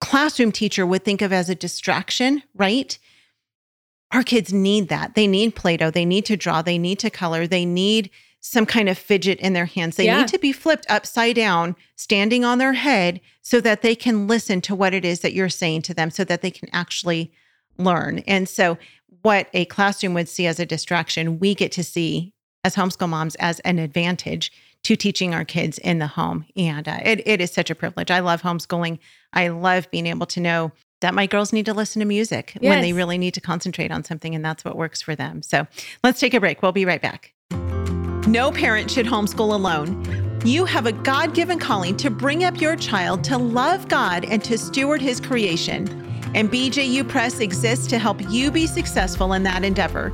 classroom 0.00 0.52
teacher 0.52 0.86
would 0.86 1.04
think 1.04 1.22
of 1.22 1.32
as 1.32 1.48
a 1.48 1.54
distraction, 1.54 2.42
right? 2.54 2.98
Our 4.12 4.22
kids 4.22 4.52
need 4.52 4.88
that. 4.88 5.14
They 5.14 5.26
need 5.26 5.54
Play 5.54 5.76
Doh. 5.76 5.90
They 5.90 6.04
need 6.04 6.24
to 6.26 6.36
draw. 6.36 6.62
They 6.62 6.78
need 6.78 6.98
to 7.00 7.10
color. 7.10 7.46
They 7.46 7.64
need 7.64 8.10
some 8.40 8.66
kind 8.66 8.88
of 8.88 8.96
fidget 8.96 9.38
in 9.40 9.52
their 9.52 9.66
hands. 9.66 9.96
They 9.96 10.06
yeah. 10.06 10.18
need 10.18 10.28
to 10.28 10.38
be 10.38 10.52
flipped 10.52 10.86
upside 10.88 11.36
down, 11.36 11.76
standing 11.96 12.44
on 12.44 12.58
their 12.58 12.72
head, 12.74 13.20
so 13.42 13.60
that 13.60 13.82
they 13.82 13.94
can 13.94 14.26
listen 14.26 14.60
to 14.62 14.74
what 14.74 14.94
it 14.94 15.04
is 15.04 15.20
that 15.20 15.32
you're 15.32 15.48
saying 15.48 15.82
to 15.82 15.94
them, 15.94 16.10
so 16.10 16.24
that 16.24 16.40
they 16.40 16.50
can 16.50 16.68
actually 16.72 17.32
learn. 17.76 18.20
And 18.20 18.48
so, 18.48 18.78
what 19.22 19.48
a 19.52 19.64
classroom 19.66 20.14
would 20.14 20.28
see 20.28 20.46
as 20.46 20.60
a 20.60 20.66
distraction, 20.66 21.38
we 21.38 21.54
get 21.54 21.72
to 21.72 21.84
see 21.84 22.32
as 22.64 22.76
homeschool 22.76 23.08
moms 23.08 23.34
as 23.36 23.58
an 23.60 23.78
advantage 23.78 24.52
to 24.84 24.96
teaching 24.96 25.34
our 25.34 25.44
kids 25.44 25.78
in 25.78 25.98
the 25.98 26.06
home. 26.06 26.46
And 26.56 26.88
uh, 26.88 26.98
it, 27.04 27.26
it 27.26 27.40
is 27.40 27.50
such 27.50 27.70
a 27.70 27.74
privilege. 27.74 28.10
I 28.10 28.20
love 28.20 28.42
homeschooling. 28.42 28.98
I 29.32 29.48
love 29.48 29.90
being 29.90 30.06
able 30.06 30.26
to 30.26 30.40
know 30.40 30.72
that 31.00 31.14
my 31.14 31.26
girls 31.26 31.52
need 31.52 31.66
to 31.66 31.74
listen 31.74 32.00
to 32.00 32.06
music 32.06 32.56
Yes. 32.60 32.70
when 32.70 32.80
they 32.80 32.92
really 32.92 33.18
need 33.18 33.34
to 33.34 33.40
concentrate 33.40 33.90
on 33.92 34.02
something, 34.04 34.34
and 34.34 34.44
that's 34.44 34.64
what 34.64 34.76
works 34.76 35.00
for 35.02 35.14
them. 35.14 35.42
So 35.42 35.66
let's 36.02 36.18
take 36.20 36.34
a 36.34 36.40
break. 36.40 36.62
We'll 36.62 36.72
be 36.72 36.84
right 36.84 37.02
back. 37.02 37.34
No 38.26 38.50
parent 38.52 38.90
should 38.90 39.06
homeschool 39.06 39.54
alone. 39.54 40.40
You 40.44 40.64
have 40.64 40.86
a 40.86 40.92
God 40.92 41.34
given 41.34 41.58
calling 41.58 41.96
to 41.98 42.10
bring 42.10 42.44
up 42.44 42.60
your 42.60 42.76
child 42.76 43.24
to 43.24 43.38
love 43.38 43.88
God 43.88 44.24
and 44.24 44.42
to 44.44 44.56
steward 44.58 45.00
his 45.00 45.20
creation. 45.20 45.86
And 46.34 46.50
BJU 46.50 47.08
Press 47.08 47.40
exists 47.40 47.86
to 47.88 47.98
help 47.98 48.20
you 48.30 48.50
be 48.50 48.66
successful 48.66 49.32
in 49.32 49.42
that 49.44 49.64
endeavor. 49.64 50.12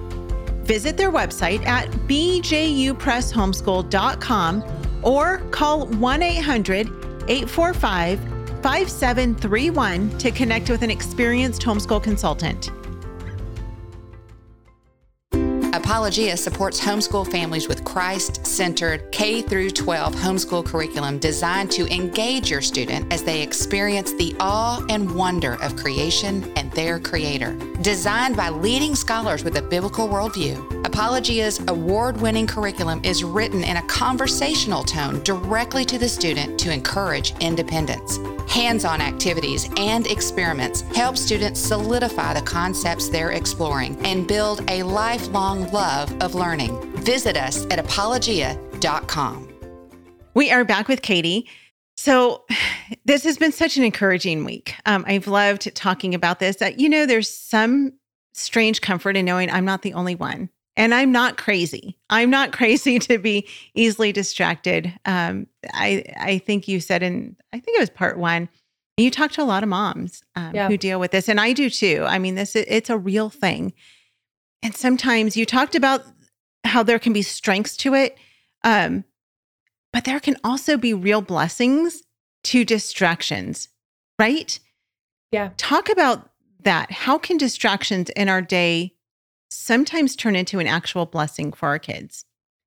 Visit 0.65 0.97
their 0.97 1.13
website 1.13 1.65
at 1.67 1.91
bjupresshomeschool.com 1.91 4.65
or 5.03 5.39
call 5.51 5.87
1 5.87 6.23
800 6.23 6.87
845 7.29 8.21
5731 8.63 10.19
to 10.19 10.31
connect 10.31 10.71
with 10.71 10.83
an 10.83 10.91
experienced 10.91 11.61
homeschool 11.63 12.03
consultant. 12.03 12.71
Apologia 15.75 16.37
supports 16.37 16.81
homeschool 16.81 17.29
families 17.29 17.67
with 17.67 17.83
Christ-centered 17.83 19.11
K 19.11 19.43
through 19.43 19.71
12 19.71 20.15
homeschool 20.15 20.65
curriculum 20.65 21.19
designed 21.19 21.73
to 21.73 21.93
engage 21.93 22.49
your 22.49 22.61
student 22.61 23.13
as 23.13 23.25
they 23.25 23.43
experience 23.43 24.13
the 24.13 24.37
awe 24.39 24.87
and 24.89 25.13
wonder 25.13 25.61
of 25.61 25.75
creation 25.75 26.45
and 26.55 26.71
their 26.75 27.01
creator. 27.01 27.57
Designed 27.81 28.37
by 28.37 28.51
leading 28.51 28.95
scholars 28.95 29.43
with 29.43 29.57
a 29.57 29.63
biblical 29.63 30.07
worldview, 30.07 30.84
Apologia's 30.95 31.61
award-winning 31.67 32.47
curriculum 32.47 33.01
is 33.03 33.25
written 33.25 33.65
in 33.65 33.79
a 33.79 33.83
conversational 33.89 34.85
tone 34.85 35.21
directly 35.25 35.85
to 35.85 35.99
the 35.99 36.09
student 36.09 36.57
to 36.61 36.73
encourage 36.73 37.35
independence. 37.41 38.21
Hands-on 38.49 39.01
activities 39.01 39.69
and 39.77 40.07
experiments 40.07 40.83
help 40.95 41.17
students 41.17 41.59
solidify 41.59 42.33
the 42.33 42.43
concepts 42.43 43.09
they're 43.09 43.33
exploring 43.33 43.99
and 44.07 44.29
build 44.29 44.63
a 44.71 44.85
lifelong 44.85 45.69
love 45.73 46.17
of 46.23 46.37
learning. 46.37 46.81
Visit 46.99 47.37
us 47.37 47.67
at 47.73 47.81
apologia.com. 47.81 49.49
We 50.35 50.53
are 50.53 50.65
back 50.65 50.87
with 50.87 51.03
Katie. 51.03 51.49
So, 51.97 52.45
this 53.05 53.25
has 53.25 53.37
been 53.37 53.51
such 53.51 53.77
an 53.77 53.83
encouraging 53.83 54.45
week. 54.45 54.77
Um, 54.87 55.05
I've 55.09 55.27
loved 55.27 55.75
talking 55.75 56.15
about 56.15 56.39
this. 56.39 56.55
That 56.57 56.79
you 56.79 56.89
know, 56.89 57.05
there's 57.05 57.29
some 57.29 57.95
strange 58.33 58.81
comfort 58.81 59.17
in 59.17 59.25
knowing 59.25 59.51
I'm 59.51 59.65
not 59.65 59.83
the 59.83 59.95
only 59.95 60.15
one, 60.15 60.51
and 60.77 60.95
I'm 60.95 61.13
not 61.13 61.37
crazy. 61.37 61.97
I'm 62.11 62.31
not 62.31 62.53
crazy 62.59 62.99
to 63.01 63.19
be 63.19 63.49
easily 63.75 64.13
distracted. 64.13 64.93
Um, 65.05 65.47
I 65.73 66.05
I 66.19 66.39
think 66.39 66.69
you 66.69 66.81
said 66.81 67.03
in 67.03 67.37
I 67.53 67.61
think 67.61 67.77
it 67.77 67.81
was 67.81 67.91
part 67.91 68.19
one. 68.19 68.49
You 68.97 69.11
talk 69.11 69.33
to 69.33 69.43
a 69.43 69.45
lot 69.45 69.63
of 69.65 69.69
moms 69.69 70.23
um, 70.37 70.55
Yeah. 70.55 70.69
who 70.69 70.77
deal 70.77 71.01
with 71.01 71.11
this, 71.11 71.29
and 71.29 71.41
I 71.41 71.53
do 71.53 71.69
too. 71.69 72.05
I 72.07 72.19
mean, 72.19 72.37
this 72.37 72.55
it's 72.57 72.91
a 72.91 72.99
real 72.99 73.29
thing, 73.31 73.73
and 74.63 74.75
sometimes 74.75 75.37
you 75.37 75.45
talked 75.47 75.75
about 75.75 76.03
how 76.65 76.83
there 76.83 76.99
can 76.99 77.13
be 77.13 77.23
strengths 77.23 77.77
to 77.79 77.95
it. 77.95 78.17
Um, 78.63 79.05
but 79.93 80.05
there 80.05 80.19
can 80.21 80.37
also 80.43 80.77
be 80.77 80.95
real 80.95 81.21
blessings 81.21 82.03
to 82.45 82.65
distractions, 82.65 83.69
right? 84.19 84.59
Yeah. 85.31 85.51
Talk 85.57 85.89
about 85.89 86.31
that. 86.63 86.91
How 86.91 87.19
can 87.19 87.37
distractions 87.37 88.11
in 88.11 88.29
our 88.29 88.43
day 88.43 88.94
sometimes 89.55 90.17
turn 90.17 90.37
into 90.37 90.59
an 90.59 90.67
actual 90.67 91.07
blessing 91.07 91.53
for 91.53 91.69
our 91.69 91.79
kids? 91.79 92.25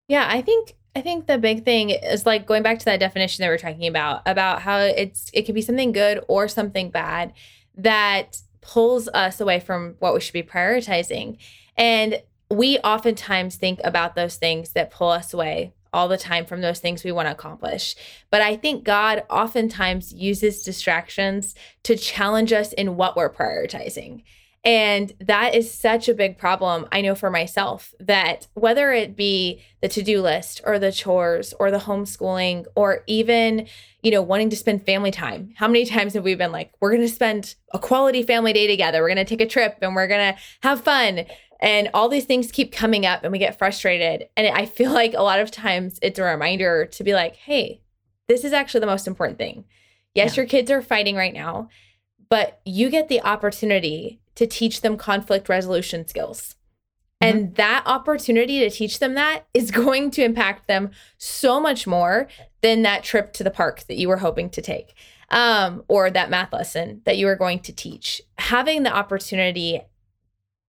Yeah, 0.08 0.28
I 0.30 0.42
think 0.42 0.74
I 0.96 1.02
think 1.02 1.28
the 1.28 1.38
big 1.38 1.64
thing 1.64 1.92
is 1.92 2.26
like 2.26 2.48
going 2.48 2.64
back 2.64 2.80
to 2.80 2.86
that 2.86 3.00
definition 3.00 3.44
that 3.44 3.50
we're 3.50 3.58
talking 3.58 3.88
about 3.88 4.24
about 4.26 4.62
how 4.62 4.80
it's 4.80 5.30
it 5.34 5.44
can 5.46 5.54
be 5.54 5.62
something 5.62 5.92
good 5.92 6.24
or 6.28 6.48
something 6.48 6.90
bad 6.90 7.34
that 7.76 8.42
pulls 8.62 9.08
us 9.10 9.40
away 9.40 9.60
from 9.60 9.96
what 10.00 10.14
we 10.14 10.20
should 10.20 10.34
be 10.34 10.44
prioritizing. 10.44 11.38
And 11.78 12.22
we 12.50 12.80
oftentimes 12.80 13.56
think 13.58 13.80
about 13.84 14.16
those 14.16 14.38
things 14.38 14.72
that 14.72 14.90
pull 14.90 15.10
us 15.10 15.34
away 15.34 15.74
all 15.94 16.08
the 16.08 16.18
time 16.18 16.46
from 16.46 16.62
those 16.62 16.80
things 16.80 17.04
we 17.04 17.12
want 17.12 17.28
to 17.28 17.32
accomplish. 17.32 17.96
But 18.30 18.42
I 18.42 18.56
think 18.56 18.84
God 18.84 19.24
oftentimes 19.30 20.14
uses 20.14 20.64
distractions 20.64 21.56
to 21.84 21.96
challenge 21.96 22.52
us 22.54 22.74
in 22.74 22.98
what 22.98 23.16
we're 23.16 23.34
prioritizing. 23.34 24.24
And 24.68 25.14
that 25.22 25.56
is 25.56 25.72
such 25.74 26.10
a 26.10 26.14
big 26.14 26.38
problem, 26.38 26.88
I 26.92 27.00
know 27.00 27.16
for 27.16 27.32
myself, 27.32 27.96
that 28.02 28.48
whether 28.54 28.92
it 28.92 29.16
be 29.16 29.62
the 29.82 29.88
to 29.88 30.04
do 30.04 30.22
list 30.22 30.60
or 30.66 30.78
the 30.78 30.92
chores 30.92 31.54
or 31.58 31.72
the 31.72 31.78
homeschooling 31.78 32.66
or 32.76 33.02
even, 33.08 33.68
you 34.04 34.12
know, 34.12 34.22
wanting 34.22 34.50
to 34.50 34.58
spend 34.58 34.86
family 34.86 35.10
time. 35.10 35.54
How 35.56 35.70
many 35.70 35.86
times 35.86 36.16
have 36.16 36.26
we 36.26 36.36
been 36.36 36.52
like, 36.52 36.74
we're 36.82 36.92
going 36.92 37.02
to 37.02 37.08
spend 37.08 37.56
a 37.74 37.80
quality 37.80 38.24
family 38.24 38.52
day 38.52 38.68
together? 38.68 39.02
We're 39.02 39.08
going 39.16 39.26
to 39.26 39.38
take 39.38 39.40
a 39.40 39.46
trip 39.46 39.78
and 39.82 39.96
we're 39.96 40.08
going 40.08 40.34
to 40.34 40.40
have 40.64 40.82
fun. 40.84 41.24
And 41.62 41.90
all 41.94 42.10
these 42.10 42.26
things 42.26 42.52
keep 42.52 42.74
coming 42.74 43.06
up 43.06 43.24
and 43.24 43.32
we 43.32 43.40
get 43.40 43.58
frustrated. 43.58 44.28
And 44.36 44.48
I 44.48 44.66
feel 44.66 44.92
like 44.92 45.14
a 45.14 45.24
lot 45.24 45.40
of 45.40 45.50
times 45.50 45.98
it's 46.02 46.20
a 46.20 46.24
reminder 46.24 46.88
to 46.88 47.04
be 47.06 47.14
like, 47.14 47.38
hey, 47.38 47.80
this 48.28 48.44
is 48.44 48.52
actually 48.52 48.82
the 48.82 48.88
most 48.88 49.08
important 49.08 49.38
thing. 49.38 49.64
Yes, 50.14 50.36
Yeah. 50.36 50.42
your 50.42 50.50
kids 50.50 50.70
are 50.72 50.82
fighting 50.82 51.16
right 51.16 51.34
now, 51.34 51.70
but 52.28 52.60
you 52.66 52.90
get 52.90 53.08
the 53.08 53.22
opportunity 53.22 54.20
to 54.38 54.48
teach 54.48 54.82
them 54.82 54.98
conflict 54.98 55.50
resolution 55.50 56.08
skills. 56.08 56.56
And 57.20 57.56
that 57.56 57.82
opportunity 57.88 58.60
to 58.60 58.70
teach 58.70 59.00
them 59.00 59.16
that 59.16 59.48
is 59.54 59.72
going 59.84 60.12
to 60.12 60.24
impact 60.24 60.68
them 60.68 60.92
so 61.18 61.60
much 61.60 61.88
more 61.88 62.28
than 62.62 62.84
that 62.84 63.04
trip 63.04 63.34
to 63.34 63.44
the 63.44 63.52
park 63.52 63.84
that 63.88 63.98
you 63.98 64.08
were 64.08 64.18
hoping 64.18 64.50
to 64.52 64.62
take 64.62 64.94
um, 65.30 65.84
or 65.88 66.12
that 66.12 66.30
math 66.30 66.54
lesson 66.54 67.02
that 67.06 67.18
you 67.18 67.26
were 67.26 67.36
going 67.36 67.60
to 67.60 67.74
teach. 67.74 68.22
Having 68.38 68.84
the 68.84 68.96
opportunity 68.96 69.82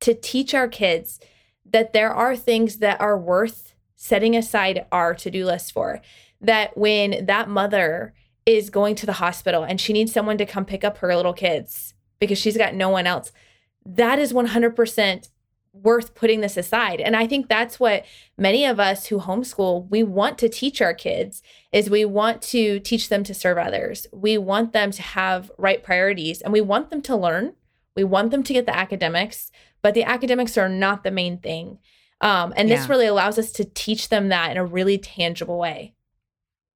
to 0.00 0.14
teach 0.14 0.54
our 0.54 0.68
kids 0.68 1.20
that 1.66 1.92
there 1.92 2.12
are 2.12 2.34
things 2.34 2.78
that 2.78 3.00
are 3.00 3.18
worth 3.18 3.74
setting 3.96 4.34
aside 4.34 4.86
our 4.90 5.12
to 5.12 5.30
do 5.30 5.44
list 5.44 5.72
for. 5.72 6.00
That 6.40 6.78
when 6.78 7.26
that 7.26 7.50
mother 7.50 8.14
is 8.46 8.70
going 8.70 8.94
to 8.94 9.06
the 9.06 9.14
hospital 9.14 9.64
and 9.64 9.78
she 9.78 9.92
needs 9.92 10.12
someone 10.12 10.38
to 10.38 10.46
come 10.46 10.64
pick 10.64 10.84
up 10.84 10.98
her 10.98 11.14
little 11.14 11.34
kids 11.34 11.92
because 12.18 12.38
she's 12.38 12.56
got 12.56 12.74
no 12.74 12.88
one 12.88 13.06
else, 13.06 13.32
that 13.96 14.18
is 14.18 14.32
100% 14.32 15.28
worth 15.72 16.14
putting 16.14 16.40
this 16.40 16.56
aside. 16.56 17.00
And 17.00 17.14
I 17.16 17.26
think 17.26 17.48
that's 17.48 17.78
what 17.78 18.04
many 18.36 18.64
of 18.64 18.80
us 18.80 19.06
who 19.06 19.18
homeschool, 19.18 19.88
we 19.88 20.02
want 20.02 20.38
to 20.38 20.48
teach 20.48 20.80
our 20.82 20.94
kids 20.94 21.42
is 21.72 21.88
we 21.88 22.04
want 22.04 22.42
to 22.42 22.80
teach 22.80 23.08
them 23.08 23.22
to 23.24 23.34
serve 23.34 23.58
others. 23.58 24.06
We 24.12 24.38
want 24.38 24.72
them 24.72 24.90
to 24.90 25.02
have 25.02 25.50
right 25.56 25.82
priorities 25.82 26.40
and 26.40 26.52
we 26.52 26.60
want 26.60 26.90
them 26.90 27.00
to 27.02 27.16
learn. 27.16 27.54
We 27.96 28.04
want 28.04 28.30
them 28.30 28.42
to 28.42 28.52
get 28.52 28.66
the 28.66 28.76
academics, 28.76 29.50
but 29.82 29.94
the 29.94 30.04
academics 30.04 30.58
are 30.58 30.68
not 30.68 31.04
the 31.04 31.10
main 31.10 31.38
thing. 31.38 31.78
Um, 32.20 32.52
and 32.56 32.68
this 32.68 32.82
Yeah. 32.82 32.88
really 32.88 33.06
allows 33.06 33.38
us 33.38 33.52
to 33.52 33.64
teach 33.64 34.08
them 34.08 34.28
that 34.28 34.50
in 34.50 34.56
a 34.56 34.64
really 34.64 34.98
tangible 34.98 35.58
way. 35.58 35.94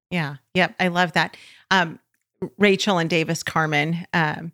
Yeah. 0.09 0.35
Yep. 0.53 0.75
I 0.79 0.87
love 0.87 1.13
that. 1.13 1.35
Um, 1.69 1.99
Rachel 2.57 2.97
and 2.97 3.09
Davis 3.09 3.43
Carman. 3.43 4.05
Um, 4.13 4.53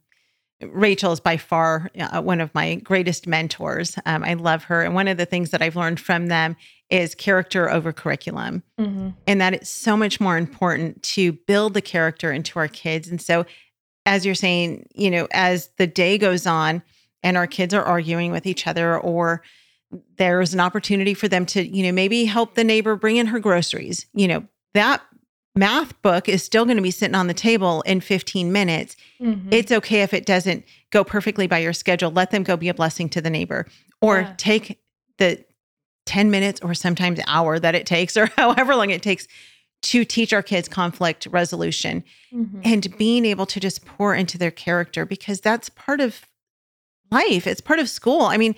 Rachel 0.62 1.12
is 1.12 1.20
by 1.20 1.38
far 1.38 1.90
uh, 2.00 2.22
one 2.22 2.42
of 2.42 2.54
my 2.54 2.76
greatest 2.76 3.28
mentors. 3.28 3.98
Um, 4.06 4.24
I 4.24 4.34
love 4.34 4.66
her. 4.66 4.84
And 4.84 4.94
one 4.94 5.08
of 5.08 5.18
the 5.18 5.26
things 5.26 5.52
that 5.52 5.62
I've 5.62 5.76
learned 5.76 6.00
from 6.00 6.28
them 6.28 6.58
is 6.90 7.16
character 7.16 7.70
over 7.70 7.94
curriculum. 7.94 8.64
and 9.28 9.42
that 9.42 9.54
it's 9.54 9.70
so 9.70 9.96
much 9.96 10.20
more 10.20 10.38
important 10.38 11.02
to 11.04 11.34
build 11.34 11.74
the 11.74 11.82
character 11.82 12.32
into 12.32 12.60
our 12.60 12.68
kids. 12.68 13.08
And 13.08 13.22
so, 13.22 13.46
as 14.06 14.26
you're 14.26 14.36
saying, 14.36 14.88
you 14.96 15.12
know, 15.12 15.28
as 15.32 15.70
the 15.78 15.86
day 15.88 16.18
goes 16.18 16.48
on 16.48 16.82
and 17.22 17.38
our 17.38 17.48
kids 17.48 17.74
are 17.74 17.84
arguing 17.84 18.32
with 18.32 18.48
each 18.48 18.66
other, 18.66 18.98
or 18.98 19.44
there's 20.18 20.54
an 20.54 20.60
opportunity 20.60 21.14
for 21.14 21.28
them 21.28 21.46
to, 21.48 21.66
you 21.66 21.84
know, 21.84 21.92
maybe 21.92 22.26
help 22.26 22.56
the 22.56 22.64
neighbor 22.64 22.96
bring 22.96 23.18
in 23.18 23.28
her 23.28 23.40
groceries, 23.40 24.08
you 24.14 24.28
know, 24.28 24.44
that 24.74 25.02
math 25.56 26.00
book 26.02 26.30
is 26.30 26.44
still 26.44 26.66
going 26.66 26.78
to 26.78 26.84
be 26.84 26.92
sitting 26.92 27.16
on 27.16 27.28
the 27.28 27.34
table 27.34 27.82
in 27.82 28.00
15 28.02 28.52
minutes. 28.52 28.96
Mhm. 29.20 29.48
It's 29.52 29.72
okay 29.72 30.02
if 30.04 30.14
it 30.14 30.26
doesn't 30.26 30.64
go 30.92 31.04
perfectly 31.04 31.48
by 31.48 31.58
your 31.60 31.74
schedule. 31.74 32.12
Let 32.12 32.32
them 32.32 32.44
go 32.44 32.56
be 32.56 32.70
a 32.70 32.74
blessing 32.74 33.10
to 33.10 33.22
the 33.22 33.30
neighbor 33.30 33.66
or 34.02 34.22
Yeah. 34.22 34.34
take 34.38 34.80
the 35.18 35.44
10 36.06 36.32
minutes 36.32 36.62
or 36.62 36.74
sometimes 36.74 37.20
hour 37.28 37.60
that 37.60 37.76
it 37.76 37.86
takes 37.86 38.16
or 38.16 38.28
however 38.38 38.76
long 38.76 38.90
it 38.90 39.02
takes 39.02 39.28
to 39.82 40.04
teach 40.06 40.34
our 40.34 40.44
kids 40.44 40.68
conflict 40.68 41.26
resolution 41.32 42.04
Mhm. 42.34 42.62
and 42.64 42.98
being 42.98 43.26
able 43.26 43.46
to 43.48 43.60
just 43.60 43.86
pour 43.86 44.14
into 44.16 44.38
their 44.38 44.52
character 44.52 45.06
because 45.06 45.40
that's 45.42 45.70
part 45.70 46.00
of 46.02 46.22
life. 47.12 47.48
It's 47.48 47.62
part 47.62 47.80
of 47.80 47.90
school. 47.90 48.24
I 48.24 48.38
mean, 48.38 48.56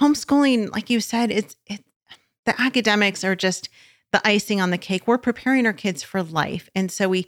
homeschooling, 0.00 0.70
like 0.72 0.88
you 0.90 1.00
said, 1.00 1.30
it's 1.30 1.56
it 1.66 1.84
the 2.46 2.58
academics 2.60 3.24
are 3.24 3.34
just 3.36 3.68
the 4.12 4.26
icing 4.26 4.60
on 4.60 4.70
the 4.70 4.78
cake. 4.78 5.06
We're 5.06 5.18
preparing 5.18 5.66
our 5.66 5.72
kids 5.72 6.02
for 6.02 6.22
life. 6.22 6.68
And 6.74 6.90
so 6.90 7.08
we 7.08 7.26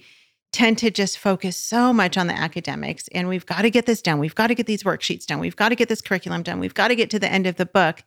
tend 0.52 0.78
to 0.78 0.90
just 0.90 1.18
focus 1.18 1.56
so 1.56 1.92
much 1.92 2.18
on 2.18 2.26
the 2.26 2.34
academics 2.34 3.06
and 3.08 3.28
we've 3.28 3.46
got 3.46 3.62
to 3.62 3.70
get 3.70 3.86
this 3.86 4.02
done. 4.02 4.18
We've 4.18 4.34
got 4.34 4.48
to 4.48 4.54
get 4.54 4.66
these 4.66 4.82
worksheets 4.82 5.24
done. 5.26 5.38
We've 5.38 5.56
got 5.56 5.68
to 5.68 5.76
get 5.76 5.88
this 5.88 6.00
curriculum 6.00 6.42
done. 6.42 6.58
We've 6.58 6.74
got 6.74 6.88
to 6.88 6.96
get 6.96 7.10
to 7.10 7.18
the 7.18 7.30
end 7.30 7.46
of 7.46 7.56
the 7.56 7.66
book. 7.66 8.02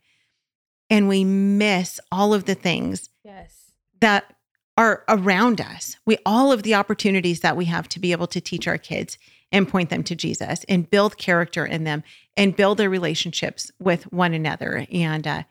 And 0.89 1.08
we 1.08 1.24
miss 1.24 2.00
all 2.12 2.34
of 2.34 2.46
the 2.46 2.56
things 2.56 3.10
Yes. 3.24 3.72
that 4.01 4.36
are 4.75 5.03
around 5.08 5.62
us. 5.62 5.98
We 6.06 6.18
all 6.25 6.51
of 6.51 6.63
the 6.63 6.75
opportunities 6.75 7.39
that 7.42 7.56
we 7.56 7.65
have 7.65 7.88
to 7.89 8.00
be 8.00 8.12
able 8.12 8.27
to 8.27 8.42
teach 8.42 8.68
our 8.68 8.77
kids 8.77 9.18
and 9.51 9.70
point 9.70 9.89
them 9.89 10.03
to 10.03 10.15
Jesus 10.15 10.65
and 10.68 10.89
build 10.89 11.18
character 11.18 11.65
in 11.65 11.84
them 11.84 12.03
and 12.36 12.56
build 12.56 12.80
their 12.80 12.89
relationships 12.89 13.72
with 13.80 14.12
one 14.12 14.34
another. 14.34 14.86
And 14.92 15.25
uh, 15.27 15.44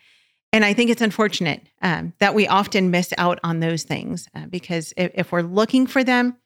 and 0.52 0.64
I 0.64 0.74
think 0.74 0.90
it's 0.90 1.00
unfortunate 1.00 1.62
um, 1.80 2.12
that 2.18 2.34
we 2.34 2.46
often 2.46 2.90
miss 2.90 3.14
out 3.16 3.40
on 3.42 3.60
those 3.60 3.84
things 3.84 4.28
uh, 4.34 4.46
because 4.46 4.92
if, 4.96 5.10
if, 5.14 5.32
we're 5.32 5.42
looking 5.42 5.86
for 5.86 6.04
them, 6.04 6.36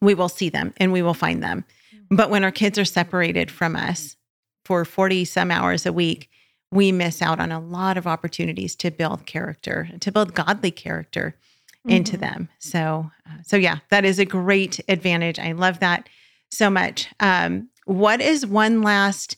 we 0.00 0.14
will 0.14 0.28
see 0.28 0.48
them 0.48 0.72
and 0.76 0.92
we 0.92 1.02
will 1.02 1.14
find 1.14 1.42
them. 1.42 1.64
Mm-hmm. 1.94 2.16
But 2.16 2.30
when 2.30 2.44
our 2.44 2.52
kids 2.52 2.78
are 2.78 2.84
separated 2.84 3.50
from 3.50 3.74
us 3.74 4.16
for 4.64 4.84
40 4.84 5.24
some 5.24 5.50
hours 5.50 5.84
a 5.84 5.92
week, 5.92 6.28
we 6.70 6.92
miss 6.92 7.20
out 7.20 7.40
on 7.40 7.50
a 7.50 7.60
lot 7.60 7.98
of 7.98 8.06
opportunities 8.06 8.76
to 8.76 8.90
build 8.90 9.26
character, 9.26 9.88
to 10.00 10.12
build 10.12 10.34
godly 10.34 10.70
character 10.70 11.36
mm-hmm. 11.78 11.96
into 11.96 12.16
them. 12.16 12.48
So, 12.60 13.10
uh, 13.28 13.42
so 13.44 13.56
yeah, 13.56 13.78
that 13.90 14.04
is 14.04 14.20
a 14.20 14.24
great 14.24 14.80
advantage. 14.88 15.40
I 15.40 15.52
love 15.52 15.80
that 15.80 16.08
so 16.50 16.70
much. 16.70 17.08
Um, 17.18 17.68
what 17.84 18.20
is 18.20 18.46
one 18.46 18.82
last 18.82 19.36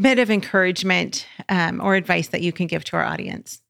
bit 0.00 0.18
of 0.18 0.30
encouragement 0.30 1.26
um, 1.48 1.80
or 1.80 1.94
advice 1.94 2.28
that 2.28 2.42
you 2.42 2.52
can 2.52 2.66
give 2.66 2.84
to 2.84 2.96
our 2.96 3.04
audience? 3.04 3.60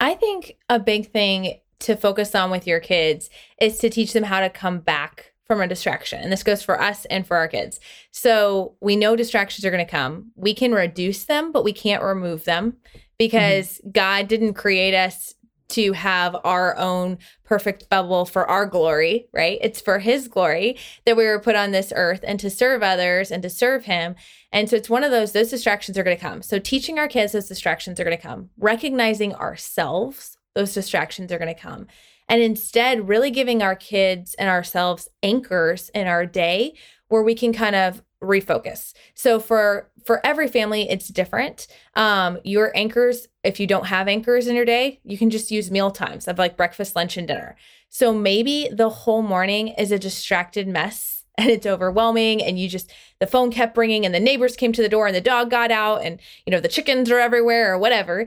I 0.00 0.14
think 0.14 0.56
a 0.68 0.78
big 0.78 1.12
thing 1.12 1.60
to 1.80 1.96
focus 1.96 2.34
on 2.34 2.50
with 2.50 2.66
your 2.66 2.80
kids 2.80 3.30
is 3.60 3.78
to 3.78 3.90
teach 3.90 4.12
them 4.12 4.24
how 4.24 4.40
to 4.40 4.50
come 4.50 4.80
back 4.80 5.32
from 5.46 5.60
a 5.60 5.66
distraction. 5.66 6.20
And 6.22 6.30
this 6.30 6.42
goes 6.42 6.62
for 6.62 6.80
us 6.80 7.06
and 7.06 7.26
for 7.26 7.36
our 7.36 7.48
kids. 7.48 7.80
So 8.12 8.76
we 8.80 8.94
know 8.94 9.16
distractions 9.16 9.64
are 9.64 9.70
going 9.70 9.84
to 9.84 9.90
come. 9.90 10.30
We 10.36 10.54
can 10.54 10.72
reduce 10.72 11.24
them, 11.24 11.50
but 11.50 11.64
we 11.64 11.72
can't 11.72 12.04
remove 12.04 12.44
them 12.44 12.76
because 13.18 13.78
mm-hmm. 13.78 13.90
God 13.90 14.28
didn't 14.28 14.54
create 14.54 14.94
us 14.94 15.34
to 15.70 15.92
have 15.92 16.36
our 16.44 16.76
own 16.76 17.18
perfect 17.44 17.88
bubble 17.88 18.24
for 18.24 18.48
our 18.48 18.66
glory, 18.66 19.26
right? 19.32 19.58
It's 19.60 19.80
for 19.80 19.98
his 19.98 20.28
glory 20.28 20.76
that 21.04 21.16
we 21.16 21.24
were 21.24 21.40
put 21.40 21.56
on 21.56 21.70
this 21.70 21.92
earth 21.94 22.20
and 22.26 22.38
to 22.40 22.50
serve 22.50 22.82
others 22.82 23.30
and 23.30 23.42
to 23.42 23.50
serve 23.50 23.84
him. 23.84 24.14
And 24.52 24.68
so 24.68 24.76
it's 24.76 24.90
one 24.90 25.04
of 25.04 25.10
those, 25.10 25.32
those 25.32 25.50
distractions 25.50 25.96
are 25.98 26.02
going 26.02 26.16
to 26.16 26.22
come. 26.22 26.42
So 26.42 26.58
teaching 26.58 26.98
our 26.98 27.08
kids 27.08 27.32
those 27.32 27.48
distractions 27.48 27.98
are 27.98 28.04
going 28.04 28.16
to 28.16 28.22
come, 28.22 28.50
recognizing 28.58 29.34
ourselves, 29.34 30.36
those 30.54 30.74
distractions 30.74 31.32
are 31.32 31.38
going 31.38 31.54
to 31.54 31.60
come. 31.60 31.86
And 32.28 32.40
instead, 32.40 33.08
really 33.08 33.32
giving 33.32 33.60
our 33.60 33.74
kids 33.74 34.34
and 34.34 34.48
ourselves 34.48 35.08
anchors 35.22 35.90
in 35.94 36.06
our 36.06 36.24
day 36.26 36.74
where 37.08 37.22
we 37.24 37.34
can 37.34 37.52
kind 37.52 37.74
of 37.74 38.02
refocus. 38.22 38.92
So 39.14 39.40
for 39.40 39.90
for 40.04 40.24
every 40.24 40.48
family 40.48 40.88
it's 40.88 41.08
different. 41.08 41.66
Um 41.94 42.38
your 42.44 42.76
anchors 42.76 43.28
if 43.42 43.58
you 43.58 43.66
don't 43.66 43.86
have 43.86 44.08
anchors 44.08 44.46
in 44.46 44.56
your 44.56 44.64
day, 44.64 45.00
you 45.04 45.16
can 45.16 45.30
just 45.30 45.50
use 45.50 45.70
meal 45.70 45.90
times 45.90 46.28
of 46.28 46.38
like 46.38 46.56
breakfast, 46.56 46.94
lunch 46.94 47.16
and 47.16 47.26
dinner. 47.26 47.56
So 47.88 48.12
maybe 48.12 48.68
the 48.70 48.90
whole 48.90 49.22
morning 49.22 49.68
is 49.68 49.90
a 49.90 49.98
distracted 49.98 50.68
mess 50.68 51.24
and 51.38 51.48
it's 51.48 51.66
overwhelming 51.66 52.42
and 52.42 52.58
you 52.58 52.68
just 52.68 52.92
the 53.18 53.26
phone 53.26 53.50
kept 53.50 53.76
ringing 53.76 54.04
and 54.04 54.14
the 54.14 54.20
neighbors 54.20 54.56
came 54.56 54.72
to 54.72 54.82
the 54.82 54.88
door 54.88 55.06
and 55.06 55.16
the 55.16 55.20
dog 55.20 55.50
got 55.50 55.70
out 55.70 56.02
and 56.02 56.20
you 56.46 56.50
know 56.50 56.60
the 56.60 56.68
chickens 56.68 57.10
are 57.10 57.18
everywhere 57.18 57.72
or 57.72 57.78
whatever. 57.78 58.26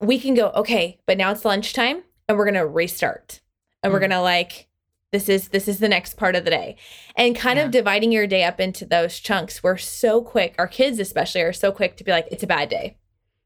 We 0.00 0.18
can 0.18 0.34
go, 0.34 0.50
okay, 0.50 0.98
but 1.06 1.16
now 1.16 1.30
it's 1.30 1.44
lunchtime 1.44 2.02
and 2.28 2.36
we're 2.36 2.44
going 2.44 2.54
to 2.54 2.66
restart. 2.66 3.40
And 3.82 3.90
mm 3.90 3.94
we're 3.94 4.00
going 4.00 4.10
to 4.10 4.20
like 4.20 4.68
this 5.12 5.28
is 5.28 5.48
this 5.48 5.68
is 5.68 5.78
the 5.78 5.88
next 5.88 6.16
part 6.16 6.34
of 6.34 6.44
the 6.44 6.50
day 6.50 6.76
and 7.16 7.36
kind 7.36 7.58
yeah. 7.58 7.64
of 7.64 7.70
dividing 7.70 8.10
your 8.10 8.26
day 8.26 8.42
up 8.42 8.58
into 8.58 8.84
those 8.84 9.20
chunks 9.20 9.62
we're 9.62 9.76
so 9.76 10.22
quick 10.22 10.54
our 10.58 10.66
kids 10.66 10.98
especially 10.98 11.42
are 11.42 11.52
so 11.52 11.70
quick 11.70 11.96
to 11.96 12.04
be 12.04 12.10
like 12.10 12.26
it's 12.30 12.42
a 12.42 12.46
bad 12.46 12.68
day 12.68 12.96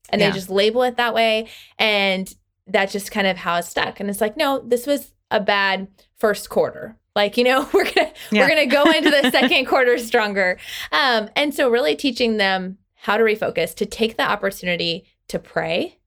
and 0.08 0.20
yeah. 0.20 0.30
they 0.30 0.34
just 0.34 0.48
label 0.48 0.82
it 0.82 0.96
that 0.96 1.14
way 1.14 1.48
and 1.78 2.34
that's 2.66 2.92
just 2.92 3.10
kind 3.10 3.26
of 3.26 3.36
how 3.36 3.56
it's 3.56 3.68
stuck 3.68 4.00
and 4.00 4.08
it's 4.08 4.20
like 4.20 4.36
no 4.36 4.60
this 4.66 4.86
was 4.86 5.12
a 5.30 5.40
bad 5.40 5.88
first 6.16 6.48
quarter 6.48 6.96
like 7.14 7.36
you 7.36 7.44
know 7.44 7.68
we're 7.74 7.84
gonna 7.84 8.12
yeah. 8.30 8.42
we're 8.42 8.48
gonna 8.48 8.66
go 8.66 8.84
into 8.90 9.10
the 9.10 9.30
second 9.32 9.66
quarter 9.66 9.98
stronger 9.98 10.58
um 10.92 11.28
and 11.36 11.52
so 11.52 11.68
really 11.68 11.96
teaching 11.96 12.36
them 12.36 12.78
how 12.94 13.16
to 13.16 13.24
refocus 13.24 13.74
to 13.74 13.86
take 13.86 14.16
the 14.16 14.28
opportunity 14.28 15.04
to 15.28 15.38
pray 15.38 15.98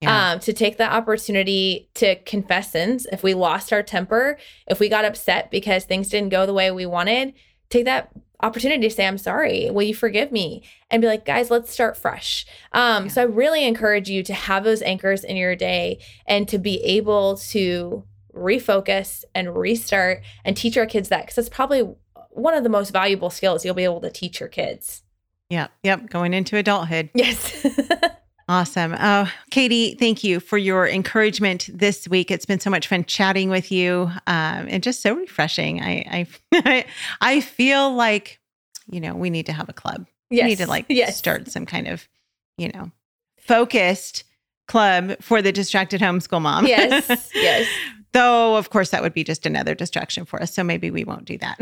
yeah. 0.00 0.32
um, 0.32 0.40
to 0.40 0.52
take 0.52 0.78
the 0.78 0.90
opportunity 0.90 1.88
to 1.94 2.16
confess 2.24 2.72
sins. 2.72 3.06
If 3.12 3.22
we 3.22 3.34
lost 3.34 3.72
our 3.72 3.82
temper, 3.82 4.38
if 4.66 4.80
we 4.80 4.88
got 4.88 5.04
upset 5.04 5.50
because 5.50 5.84
things 5.84 6.08
didn't 6.08 6.30
go 6.30 6.46
the 6.46 6.54
way 6.54 6.70
we 6.70 6.86
wanted, 6.86 7.34
take 7.68 7.84
that 7.84 8.10
opportunity 8.42 8.88
to 8.88 8.94
say, 8.94 9.06
I'm 9.06 9.18
sorry. 9.18 9.70
Will 9.70 9.82
you 9.82 9.94
forgive 9.94 10.32
me? 10.32 10.62
And 10.90 11.02
be 11.02 11.08
like, 11.08 11.24
guys, 11.24 11.50
let's 11.50 11.70
start 11.70 11.96
fresh. 11.96 12.46
Um, 12.72 13.04
yeah. 13.04 13.10
So 13.10 13.22
I 13.22 13.24
really 13.26 13.66
encourage 13.66 14.08
you 14.08 14.22
to 14.22 14.34
have 14.34 14.64
those 14.64 14.82
anchors 14.82 15.24
in 15.24 15.36
your 15.36 15.54
day 15.54 16.00
and 16.26 16.48
to 16.48 16.58
be 16.58 16.82
able 16.82 17.36
to 17.50 18.04
refocus 18.34 19.24
and 19.34 19.54
restart 19.56 20.22
and 20.44 20.56
teach 20.56 20.78
our 20.78 20.86
kids 20.86 21.08
that 21.08 21.22
because 21.22 21.34
that's 21.36 21.48
probably 21.48 21.94
one 22.30 22.54
of 22.54 22.62
the 22.62 22.68
most 22.68 22.90
valuable 22.90 23.28
skills 23.30 23.64
you'll 23.64 23.74
be 23.74 23.84
able 23.84 24.00
to 24.00 24.10
teach 24.10 24.40
your 24.40 24.48
kids. 24.48 25.02
Yeah. 25.50 25.66
Yep. 25.82 26.10
Going 26.10 26.32
into 26.32 26.56
adulthood. 26.56 27.10
Yes. 27.12 27.66
Awesome. 28.50 28.96
Oh, 28.98 29.30
Katie, 29.52 29.94
thank 29.94 30.24
you 30.24 30.40
for 30.40 30.58
your 30.58 30.84
encouragement 30.88 31.70
this 31.72 32.08
week. 32.08 32.32
It's 32.32 32.44
been 32.44 32.58
so 32.58 32.68
much 32.68 32.88
fun 32.88 33.04
chatting 33.04 33.48
with 33.48 33.70
you 33.70 34.10
um, 34.26 34.66
and 34.68 34.82
just 34.82 35.02
so 35.02 35.14
refreshing. 35.14 35.80
I, 35.80 36.26
I, 36.52 36.84
I 37.20 37.42
feel 37.42 37.94
like, 37.94 38.40
you 38.90 39.00
know, 39.00 39.14
we 39.14 39.30
need 39.30 39.46
to 39.46 39.52
have 39.52 39.68
a 39.68 39.72
club. 39.72 40.04
Yes. 40.30 40.42
We 40.42 40.48
need 40.48 40.58
to 40.58 40.66
like 40.66 40.86
yes. 40.88 41.16
start 41.16 41.48
some 41.48 41.64
kind 41.64 41.86
of, 41.86 42.08
you 42.58 42.72
know, 42.74 42.90
focused 43.38 44.24
club 44.66 45.14
for 45.20 45.40
the 45.40 45.52
distracted 45.52 46.00
homeschool 46.00 46.42
mom. 46.42 46.66
Yes. 46.66 47.30
Yes. 47.34 47.68
Though, 48.12 48.56
of 48.56 48.70
course, 48.70 48.90
that 48.90 49.02
would 49.02 49.14
be 49.14 49.22
just 49.22 49.46
another 49.46 49.76
distraction 49.76 50.24
for 50.24 50.42
us. 50.42 50.52
So 50.52 50.64
maybe 50.64 50.90
we 50.90 51.04
won't 51.04 51.24
do 51.24 51.38
that. 51.38 51.56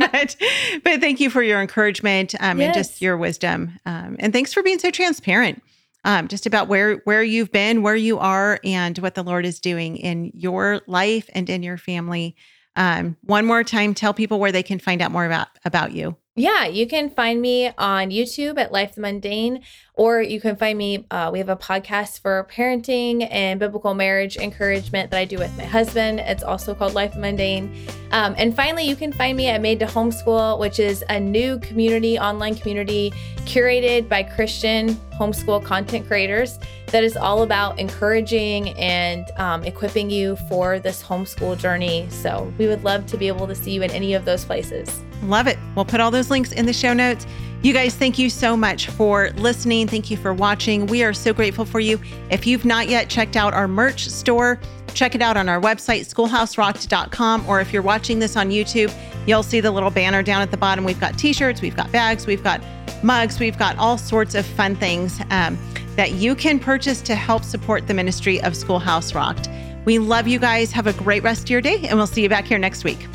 but, 0.12 0.34
but 0.82 1.00
thank 1.00 1.20
you 1.20 1.30
for 1.30 1.44
your 1.44 1.60
encouragement 1.60 2.34
um, 2.40 2.58
yes. 2.58 2.66
and 2.66 2.74
just 2.74 3.00
your 3.00 3.16
wisdom. 3.16 3.78
Um, 3.86 4.16
and 4.18 4.32
thanks 4.32 4.52
for 4.52 4.64
being 4.64 4.80
so 4.80 4.90
transparent 4.90 5.62
um, 6.04 6.28
just 6.28 6.46
about 6.46 6.68
where 6.68 6.96
where 7.04 7.22
you've 7.22 7.52
been, 7.52 7.82
where 7.82 7.96
you 7.96 8.18
are, 8.18 8.58
and 8.64 8.96
what 8.98 9.14
the 9.14 9.22
Lord 9.22 9.46
is 9.46 9.60
doing 9.60 9.96
in 9.96 10.32
your 10.34 10.80
life 10.86 11.28
and 11.34 11.48
in 11.48 11.62
your 11.62 11.76
family. 11.76 12.36
Um, 12.74 13.16
one 13.22 13.44
more 13.44 13.64
time, 13.64 13.94
tell 13.94 14.14
people 14.14 14.40
where 14.40 14.52
they 14.52 14.62
can 14.62 14.78
find 14.78 15.02
out 15.02 15.10
more 15.10 15.26
about 15.26 15.48
about 15.64 15.92
you. 15.92 16.16
Yeah, 16.34 16.64
you 16.64 16.86
can 16.86 17.10
find 17.10 17.42
me 17.42 17.72
on 17.76 18.08
YouTube 18.08 18.58
at 18.58 18.72
Life 18.72 18.94
the 18.94 19.02
Mundane, 19.02 19.62
or 19.94 20.22
you 20.22 20.40
can 20.40 20.56
find 20.56 20.78
me. 20.78 21.04
Uh, 21.10 21.30
we 21.32 21.38
have 21.38 21.50
a 21.50 21.56
podcast 21.56 22.20
for 22.20 22.48
parenting 22.50 23.28
and 23.30 23.60
biblical 23.60 23.92
marriage 23.92 24.36
encouragement 24.36 25.10
that 25.10 25.18
I 25.18 25.24
do 25.26 25.38
with 25.38 25.54
my 25.58 25.64
husband. 25.64 26.20
It's 26.20 26.42
also 26.42 26.74
called 26.74 26.94
Life 26.94 27.14
Mundane. 27.14 27.86
Um, 28.10 28.34
and 28.38 28.56
finally, 28.56 28.84
you 28.84 28.96
can 28.96 29.12
find 29.12 29.36
me 29.36 29.48
at 29.48 29.60
Made 29.60 29.80
to 29.80 29.86
Homeschool, 29.86 30.58
which 30.58 30.78
is 30.78 31.04
a 31.10 31.20
new 31.20 31.58
community, 31.60 32.18
online 32.18 32.54
community 32.54 33.12
curated 33.44 34.08
by 34.08 34.22
Christian 34.22 34.94
homeschool 35.18 35.62
content 35.62 36.06
creators 36.06 36.58
that 36.86 37.04
is 37.04 37.16
all 37.16 37.42
about 37.42 37.78
encouraging 37.78 38.70
and 38.78 39.30
um, 39.36 39.62
equipping 39.64 40.10
you 40.10 40.36
for 40.48 40.78
this 40.78 41.02
homeschool 41.02 41.58
journey. 41.58 42.06
So 42.10 42.52
we 42.58 42.66
would 42.66 42.82
love 42.82 43.06
to 43.06 43.16
be 43.16 43.28
able 43.28 43.46
to 43.46 43.54
see 43.54 43.72
you 43.72 43.82
in 43.82 43.90
any 43.90 44.14
of 44.14 44.24
those 44.24 44.44
places. 44.44 45.02
Love 45.22 45.46
it. 45.46 45.58
We'll 45.76 45.84
put 45.84 46.00
all 46.00 46.10
those 46.10 46.30
links 46.30 46.52
in 46.52 46.66
the 46.66 46.72
show 46.72 46.92
notes. 46.92 47.26
You 47.62 47.72
guys, 47.72 47.94
thank 47.94 48.18
you 48.18 48.28
so 48.28 48.56
much 48.56 48.88
for 48.88 49.30
listening. 49.36 49.86
Thank 49.86 50.10
you 50.10 50.16
for 50.16 50.34
watching. 50.34 50.86
We 50.86 51.04
are 51.04 51.12
so 51.12 51.32
grateful 51.32 51.64
for 51.64 51.78
you. 51.78 52.00
If 52.28 52.44
you've 52.44 52.64
not 52.64 52.88
yet 52.88 53.08
checked 53.08 53.36
out 53.36 53.54
our 53.54 53.68
merch 53.68 54.08
store, 54.08 54.58
check 54.94 55.14
it 55.14 55.22
out 55.22 55.36
on 55.36 55.48
our 55.48 55.60
website, 55.60 56.12
schoolhouserocked.com. 56.12 57.48
Or 57.48 57.60
if 57.60 57.72
you're 57.72 57.82
watching 57.82 58.18
this 58.18 58.36
on 58.36 58.50
YouTube, 58.50 58.92
you'll 59.28 59.44
see 59.44 59.60
the 59.60 59.70
little 59.70 59.90
banner 59.90 60.24
down 60.24 60.42
at 60.42 60.50
the 60.50 60.56
bottom. 60.56 60.84
We've 60.84 60.98
got 60.98 61.16
t 61.16 61.32
shirts, 61.32 61.62
we've 61.62 61.76
got 61.76 61.92
bags, 61.92 62.26
we've 62.26 62.42
got 62.42 62.60
mugs, 63.04 63.38
we've 63.38 63.58
got 63.58 63.78
all 63.78 63.96
sorts 63.96 64.34
of 64.34 64.44
fun 64.44 64.74
things 64.74 65.20
um, 65.30 65.56
that 65.94 66.14
you 66.14 66.34
can 66.34 66.58
purchase 66.58 67.00
to 67.02 67.14
help 67.14 67.44
support 67.44 67.86
the 67.86 67.94
ministry 67.94 68.40
of 68.42 68.56
Schoolhouse 68.56 69.14
Rocked. 69.14 69.48
We 69.84 70.00
love 70.00 70.26
you 70.26 70.40
guys. 70.40 70.72
Have 70.72 70.88
a 70.88 70.92
great 70.94 71.22
rest 71.22 71.44
of 71.44 71.50
your 71.50 71.60
day, 71.60 71.86
and 71.86 71.96
we'll 71.96 72.08
see 72.08 72.22
you 72.22 72.28
back 72.28 72.46
here 72.46 72.58
next 72.58 72.82
week. 72.82 73.06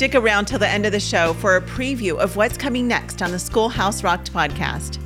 Stick 0.00 0.14
around 0.14 0.46
till 0.46 0.58
the 0.58 0.66
end 0.66 0.86
of 0.86 0.92
the 0.92 0.98
show 0.98 1.34
for 1.34 1.56
a 1.56 1.60
preview 1.60 2.16
of 2.16 2.34
what's 2.34 2.56
coming 2.56 2.88
next 2.88 3.20
on 3.20 3.32
the 3.32 3.38
Schoolhouse 3.38 4.02
Rocked 4.02 4.32
podcast. 4.32 4.96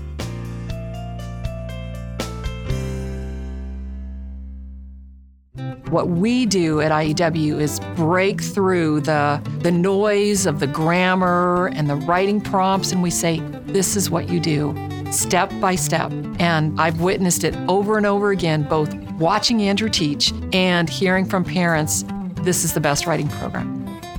What 5.88 6.10
we 6.10 6.46
do 6.46 6.80
at 6.80 6.92
IEW 6.92 7.60
is 7.60 7.80
break 7.96 8.40
through 8.40 9.00
the, 9.00 9.42
the 9.62 9.72
noise 9.72 10.46
of 10.46 10.60
the 10.60 10.68
grammar 10.68 11.72
and 11.74 11.90
the 11.90 11.96
writing 11.96 12.40
prompts, 12.40 12.92
and 12.92 13.02
we 13.02 13.10
say, 13.10 13.40
This 13.66 13.96
is 13.96 14.10
what 14.10 14.28
you 14.28 14.38
do, 14.38 14.76
step 15.10 15.52
by 15.60 15.74
step. 15.74 16.12
And 16.38 16.80
I've 16.80 17.00
witnessed 17.00 17.42
it 17.42 17.56
over 17.68 17.96
and 17.96 18.06
over 18.06 18.30
again, 18.30 18.62
both 18.62 18.94
watching 19.14 19.60
Andrew 19.60 19.88
teach 19.88 20.32
and 20.52 20.88
hearing 20.88 21.24
from 21.24 21.42
parents, 21.42 22.04
this 22.42 22.62
is 22.62 22.74
the 22.74 22.80
best 22.80 23.06
writing 23.06 23.26
program. 23.26 23.73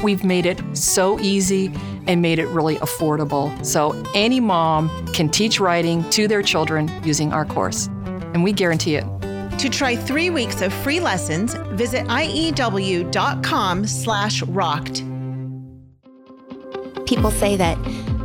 We've 0.06 0.24
made 0.24 0.46
it 0.46 0.62
so 0.78 1.20
easy 1.20 1.72
and 2.06 2.22
made 2.22 2.38
it 2.38 2.46
really 2.50 2.76
affordable. 2.78 3.66
So 3.66 4.00
any 4.14 4.40
mom 4.40 4.90
can 5.14 5.30
teach 5.30 5.60
writing 5.60 6.08
to 6.12 6.28
their 6.28 6.44
children 6.44 6.92
using 7.04 7.34
our 7.34 7.44
course, 7.44 7.88
and 8.34 8.44
we 8.44 8.54
guarantee 8.54 8.96
it. 8.96 9.06
To 9.58 9.68
try 9.68 9.96
three 9.96 10.30
weeks 10.30 10.62
of 10.62 10.72
free 10.72 11.00
lessons, 11.00 11.56
visit 11.72 12.06
iew.com 12.06 13.88
slash 13.88 14.44
rocked. 14.44 15.04
people 17.06 17.32
say 17.32 17.56
that 17.56 17.78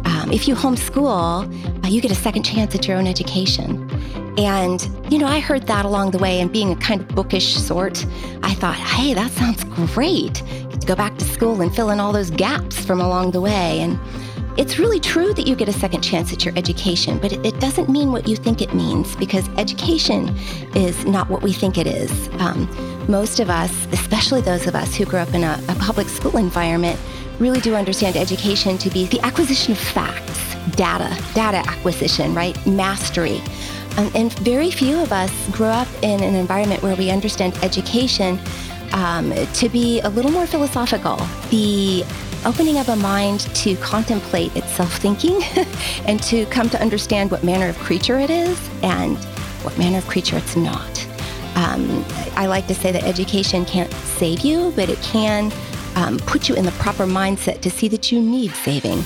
um, 0.05 0.31
if 0.33 0.49
you 0.49 0.55
homeschool, 0.55 1.85
uh, 1.85 1.89
you 1.89 2.01
get 2.01 2.11
a 2.11 2.15
second 2.15 2.43
chance 2.43 2.75
at 2.75 2.89
your 2.89 2.97
own 2.97 3.07
education. 3.07 3.89
And, 4.39 4.89
you 5.13 5.19
know, 5.19 5.27
I 5.27 5.41
heard 5.41 5.67
that 5.67 5.85
along 5.85 6.13
the 6.13 6.19
way, 6.19 6.41
and 6.41 6.51
being 6.51 6.73
a 6.73 6.77
kind 6.77 7.01
of 7.01 7.09
bookish 7.09 7.55
sort, 7.55 8.07
I 8.43 8.55
thought, 8.55 8.77
hey, 8.77 9.13
that 9.15 9.31
sounds 9.33 9.65
great. 9.65 10.43
Go 10.91 10.97
back 10.97 11.17
to 11.17 11.25
school 11.25 11.61
and 11.61 11.73
fill 11.73 11.91
in 11.91 12.01
all 12.01 12.13
those 12.13 12.31
gaps 12.31 12.85
from 12.85 13.01
along 13.01 13.31
the 13.31 13.41
way. 13.41 13.79
And 13.81 13.97
it's 14.57 14.77
really 14.77 14.99
true 14.99 15.33
that 15.35 15.47
you 15.47 15.55
get 15.55 15.69
a 15.69 15.73
second 15.73 16.01
chance 16.03 16.33
at 16.33 16.45
your 16.45 16.53
education, 16.59 17.21
but 17.21 17.33
it, 17.33 17.47
it 17.47 17.61
doesn't 17.61 17.89
mean 17.89 18.11
what 18.11 18.27
you 18.27 18.35
think 18.35 18.61
it 18.61 18.75
means 18.75 19.15
because 19.15 19.49
education 19.51 20.37
is 20.75 21.05
not 21.05 21.31
what 21.31 21.43
we 21.43 21.53
think 21.53 21.79
it 21.79 21.87
is. 21.87 22.11
Um, 22.41 22.69
most 23.09 23.39
of 23.39 23.49
us, 23.49 23.71
especially 23.93 24.41
those 24.41 24.67
of 24.67 24.75
us 24.75 24.97
who 24.97 25.05
grew 25.05 25.21
up 25.21 25.33
in 25.33 25.45
a, 25.45 25.63
a 25.69 25.77
public 25.77 26.09
school 26.09 26.37
environment, 26.37 26.99
really 27.39 27.61
do 27.61 27.77
understand 27.77 28.17
education 28.17 28.77
to 28.79 28.91
be 28.91 29.07
the 29.07 29.21
acquisition 29.21 29.71
of 29.71 29.79
facts, 29.79 30.57
data, 30.75 31.17
data 31.35 31.59
acquisition, 31.71 32.35
right? 32.35 32.57
Mastery. 32.67 33.41
Um, 33.97 34.11
and 34.17 34.33
very 34.41 34.73
few 34.73 34.99
of 34.99 35.13
us 35.13 35.33
grow 35.51 35.69
up 35.69 35.89
in 36.03 36.21
an 36.21 36.35
environment 36.35 36.83
where 36.83 36.97
we 36.97 37.11
understand 37.11 37.57
education 37.63 38.41
um, 38.93 39.33
to 39.55 39.69
be 39.69 40.01
a 40.01 40.09
little 40.09 40.31
more 40.31 40.47
philosophical, 40.47 41.17
the 41.51 42.05
opening 42.45 42.79
up 42.79 42.89
a 42.89 42.97
mind 42.97 43.41
to 43.55 43.77
contemplate 43.77 44.55
its 44.57 44.71
self 44.73 44.97
thinking 44.97 45.43
and 46.07 46.23
to 46.23 46.47
come 46.47 46.71
to 46.71 46.81
understand 46.81 47.31
what 47.31 47.45
manner 47.45 47.69
of 47.69 47.79
creature 47.79 48.19
it 48.19 48.31
is 48.31 48.59
and 48.83 49.17
what 49.63 49.77
manner 49.79 49.99
of 49.99 50.07
creature 50.07 50.37
it's 50.37 50.57
not. 50.57 51.07
Um, 51.57 52.05
I 52.37 52.47
like 52.47 52.67
to 52.69 52.75
say 52.75 52.93
that 52.93 53.05
education 53.05 53.65
can't 53.65 53.93
save 53.93 54.41
you, 54.41 54.73
but 54.77 54.89
it 54.89 55.01
can 55.03 55.53
um, 55.97 56.19
put 56.21 56.49
you 56.49 56.55
in 56.55 56.65
the 56.65 56.73
proper 56.73 57.05
mindset 57.05 57.61
to 57.63 57.71
see 57.71 57.89
that 57.89 58.11
you 58.11 58.21
need 58.21 58.53
saving. 58.53 59.05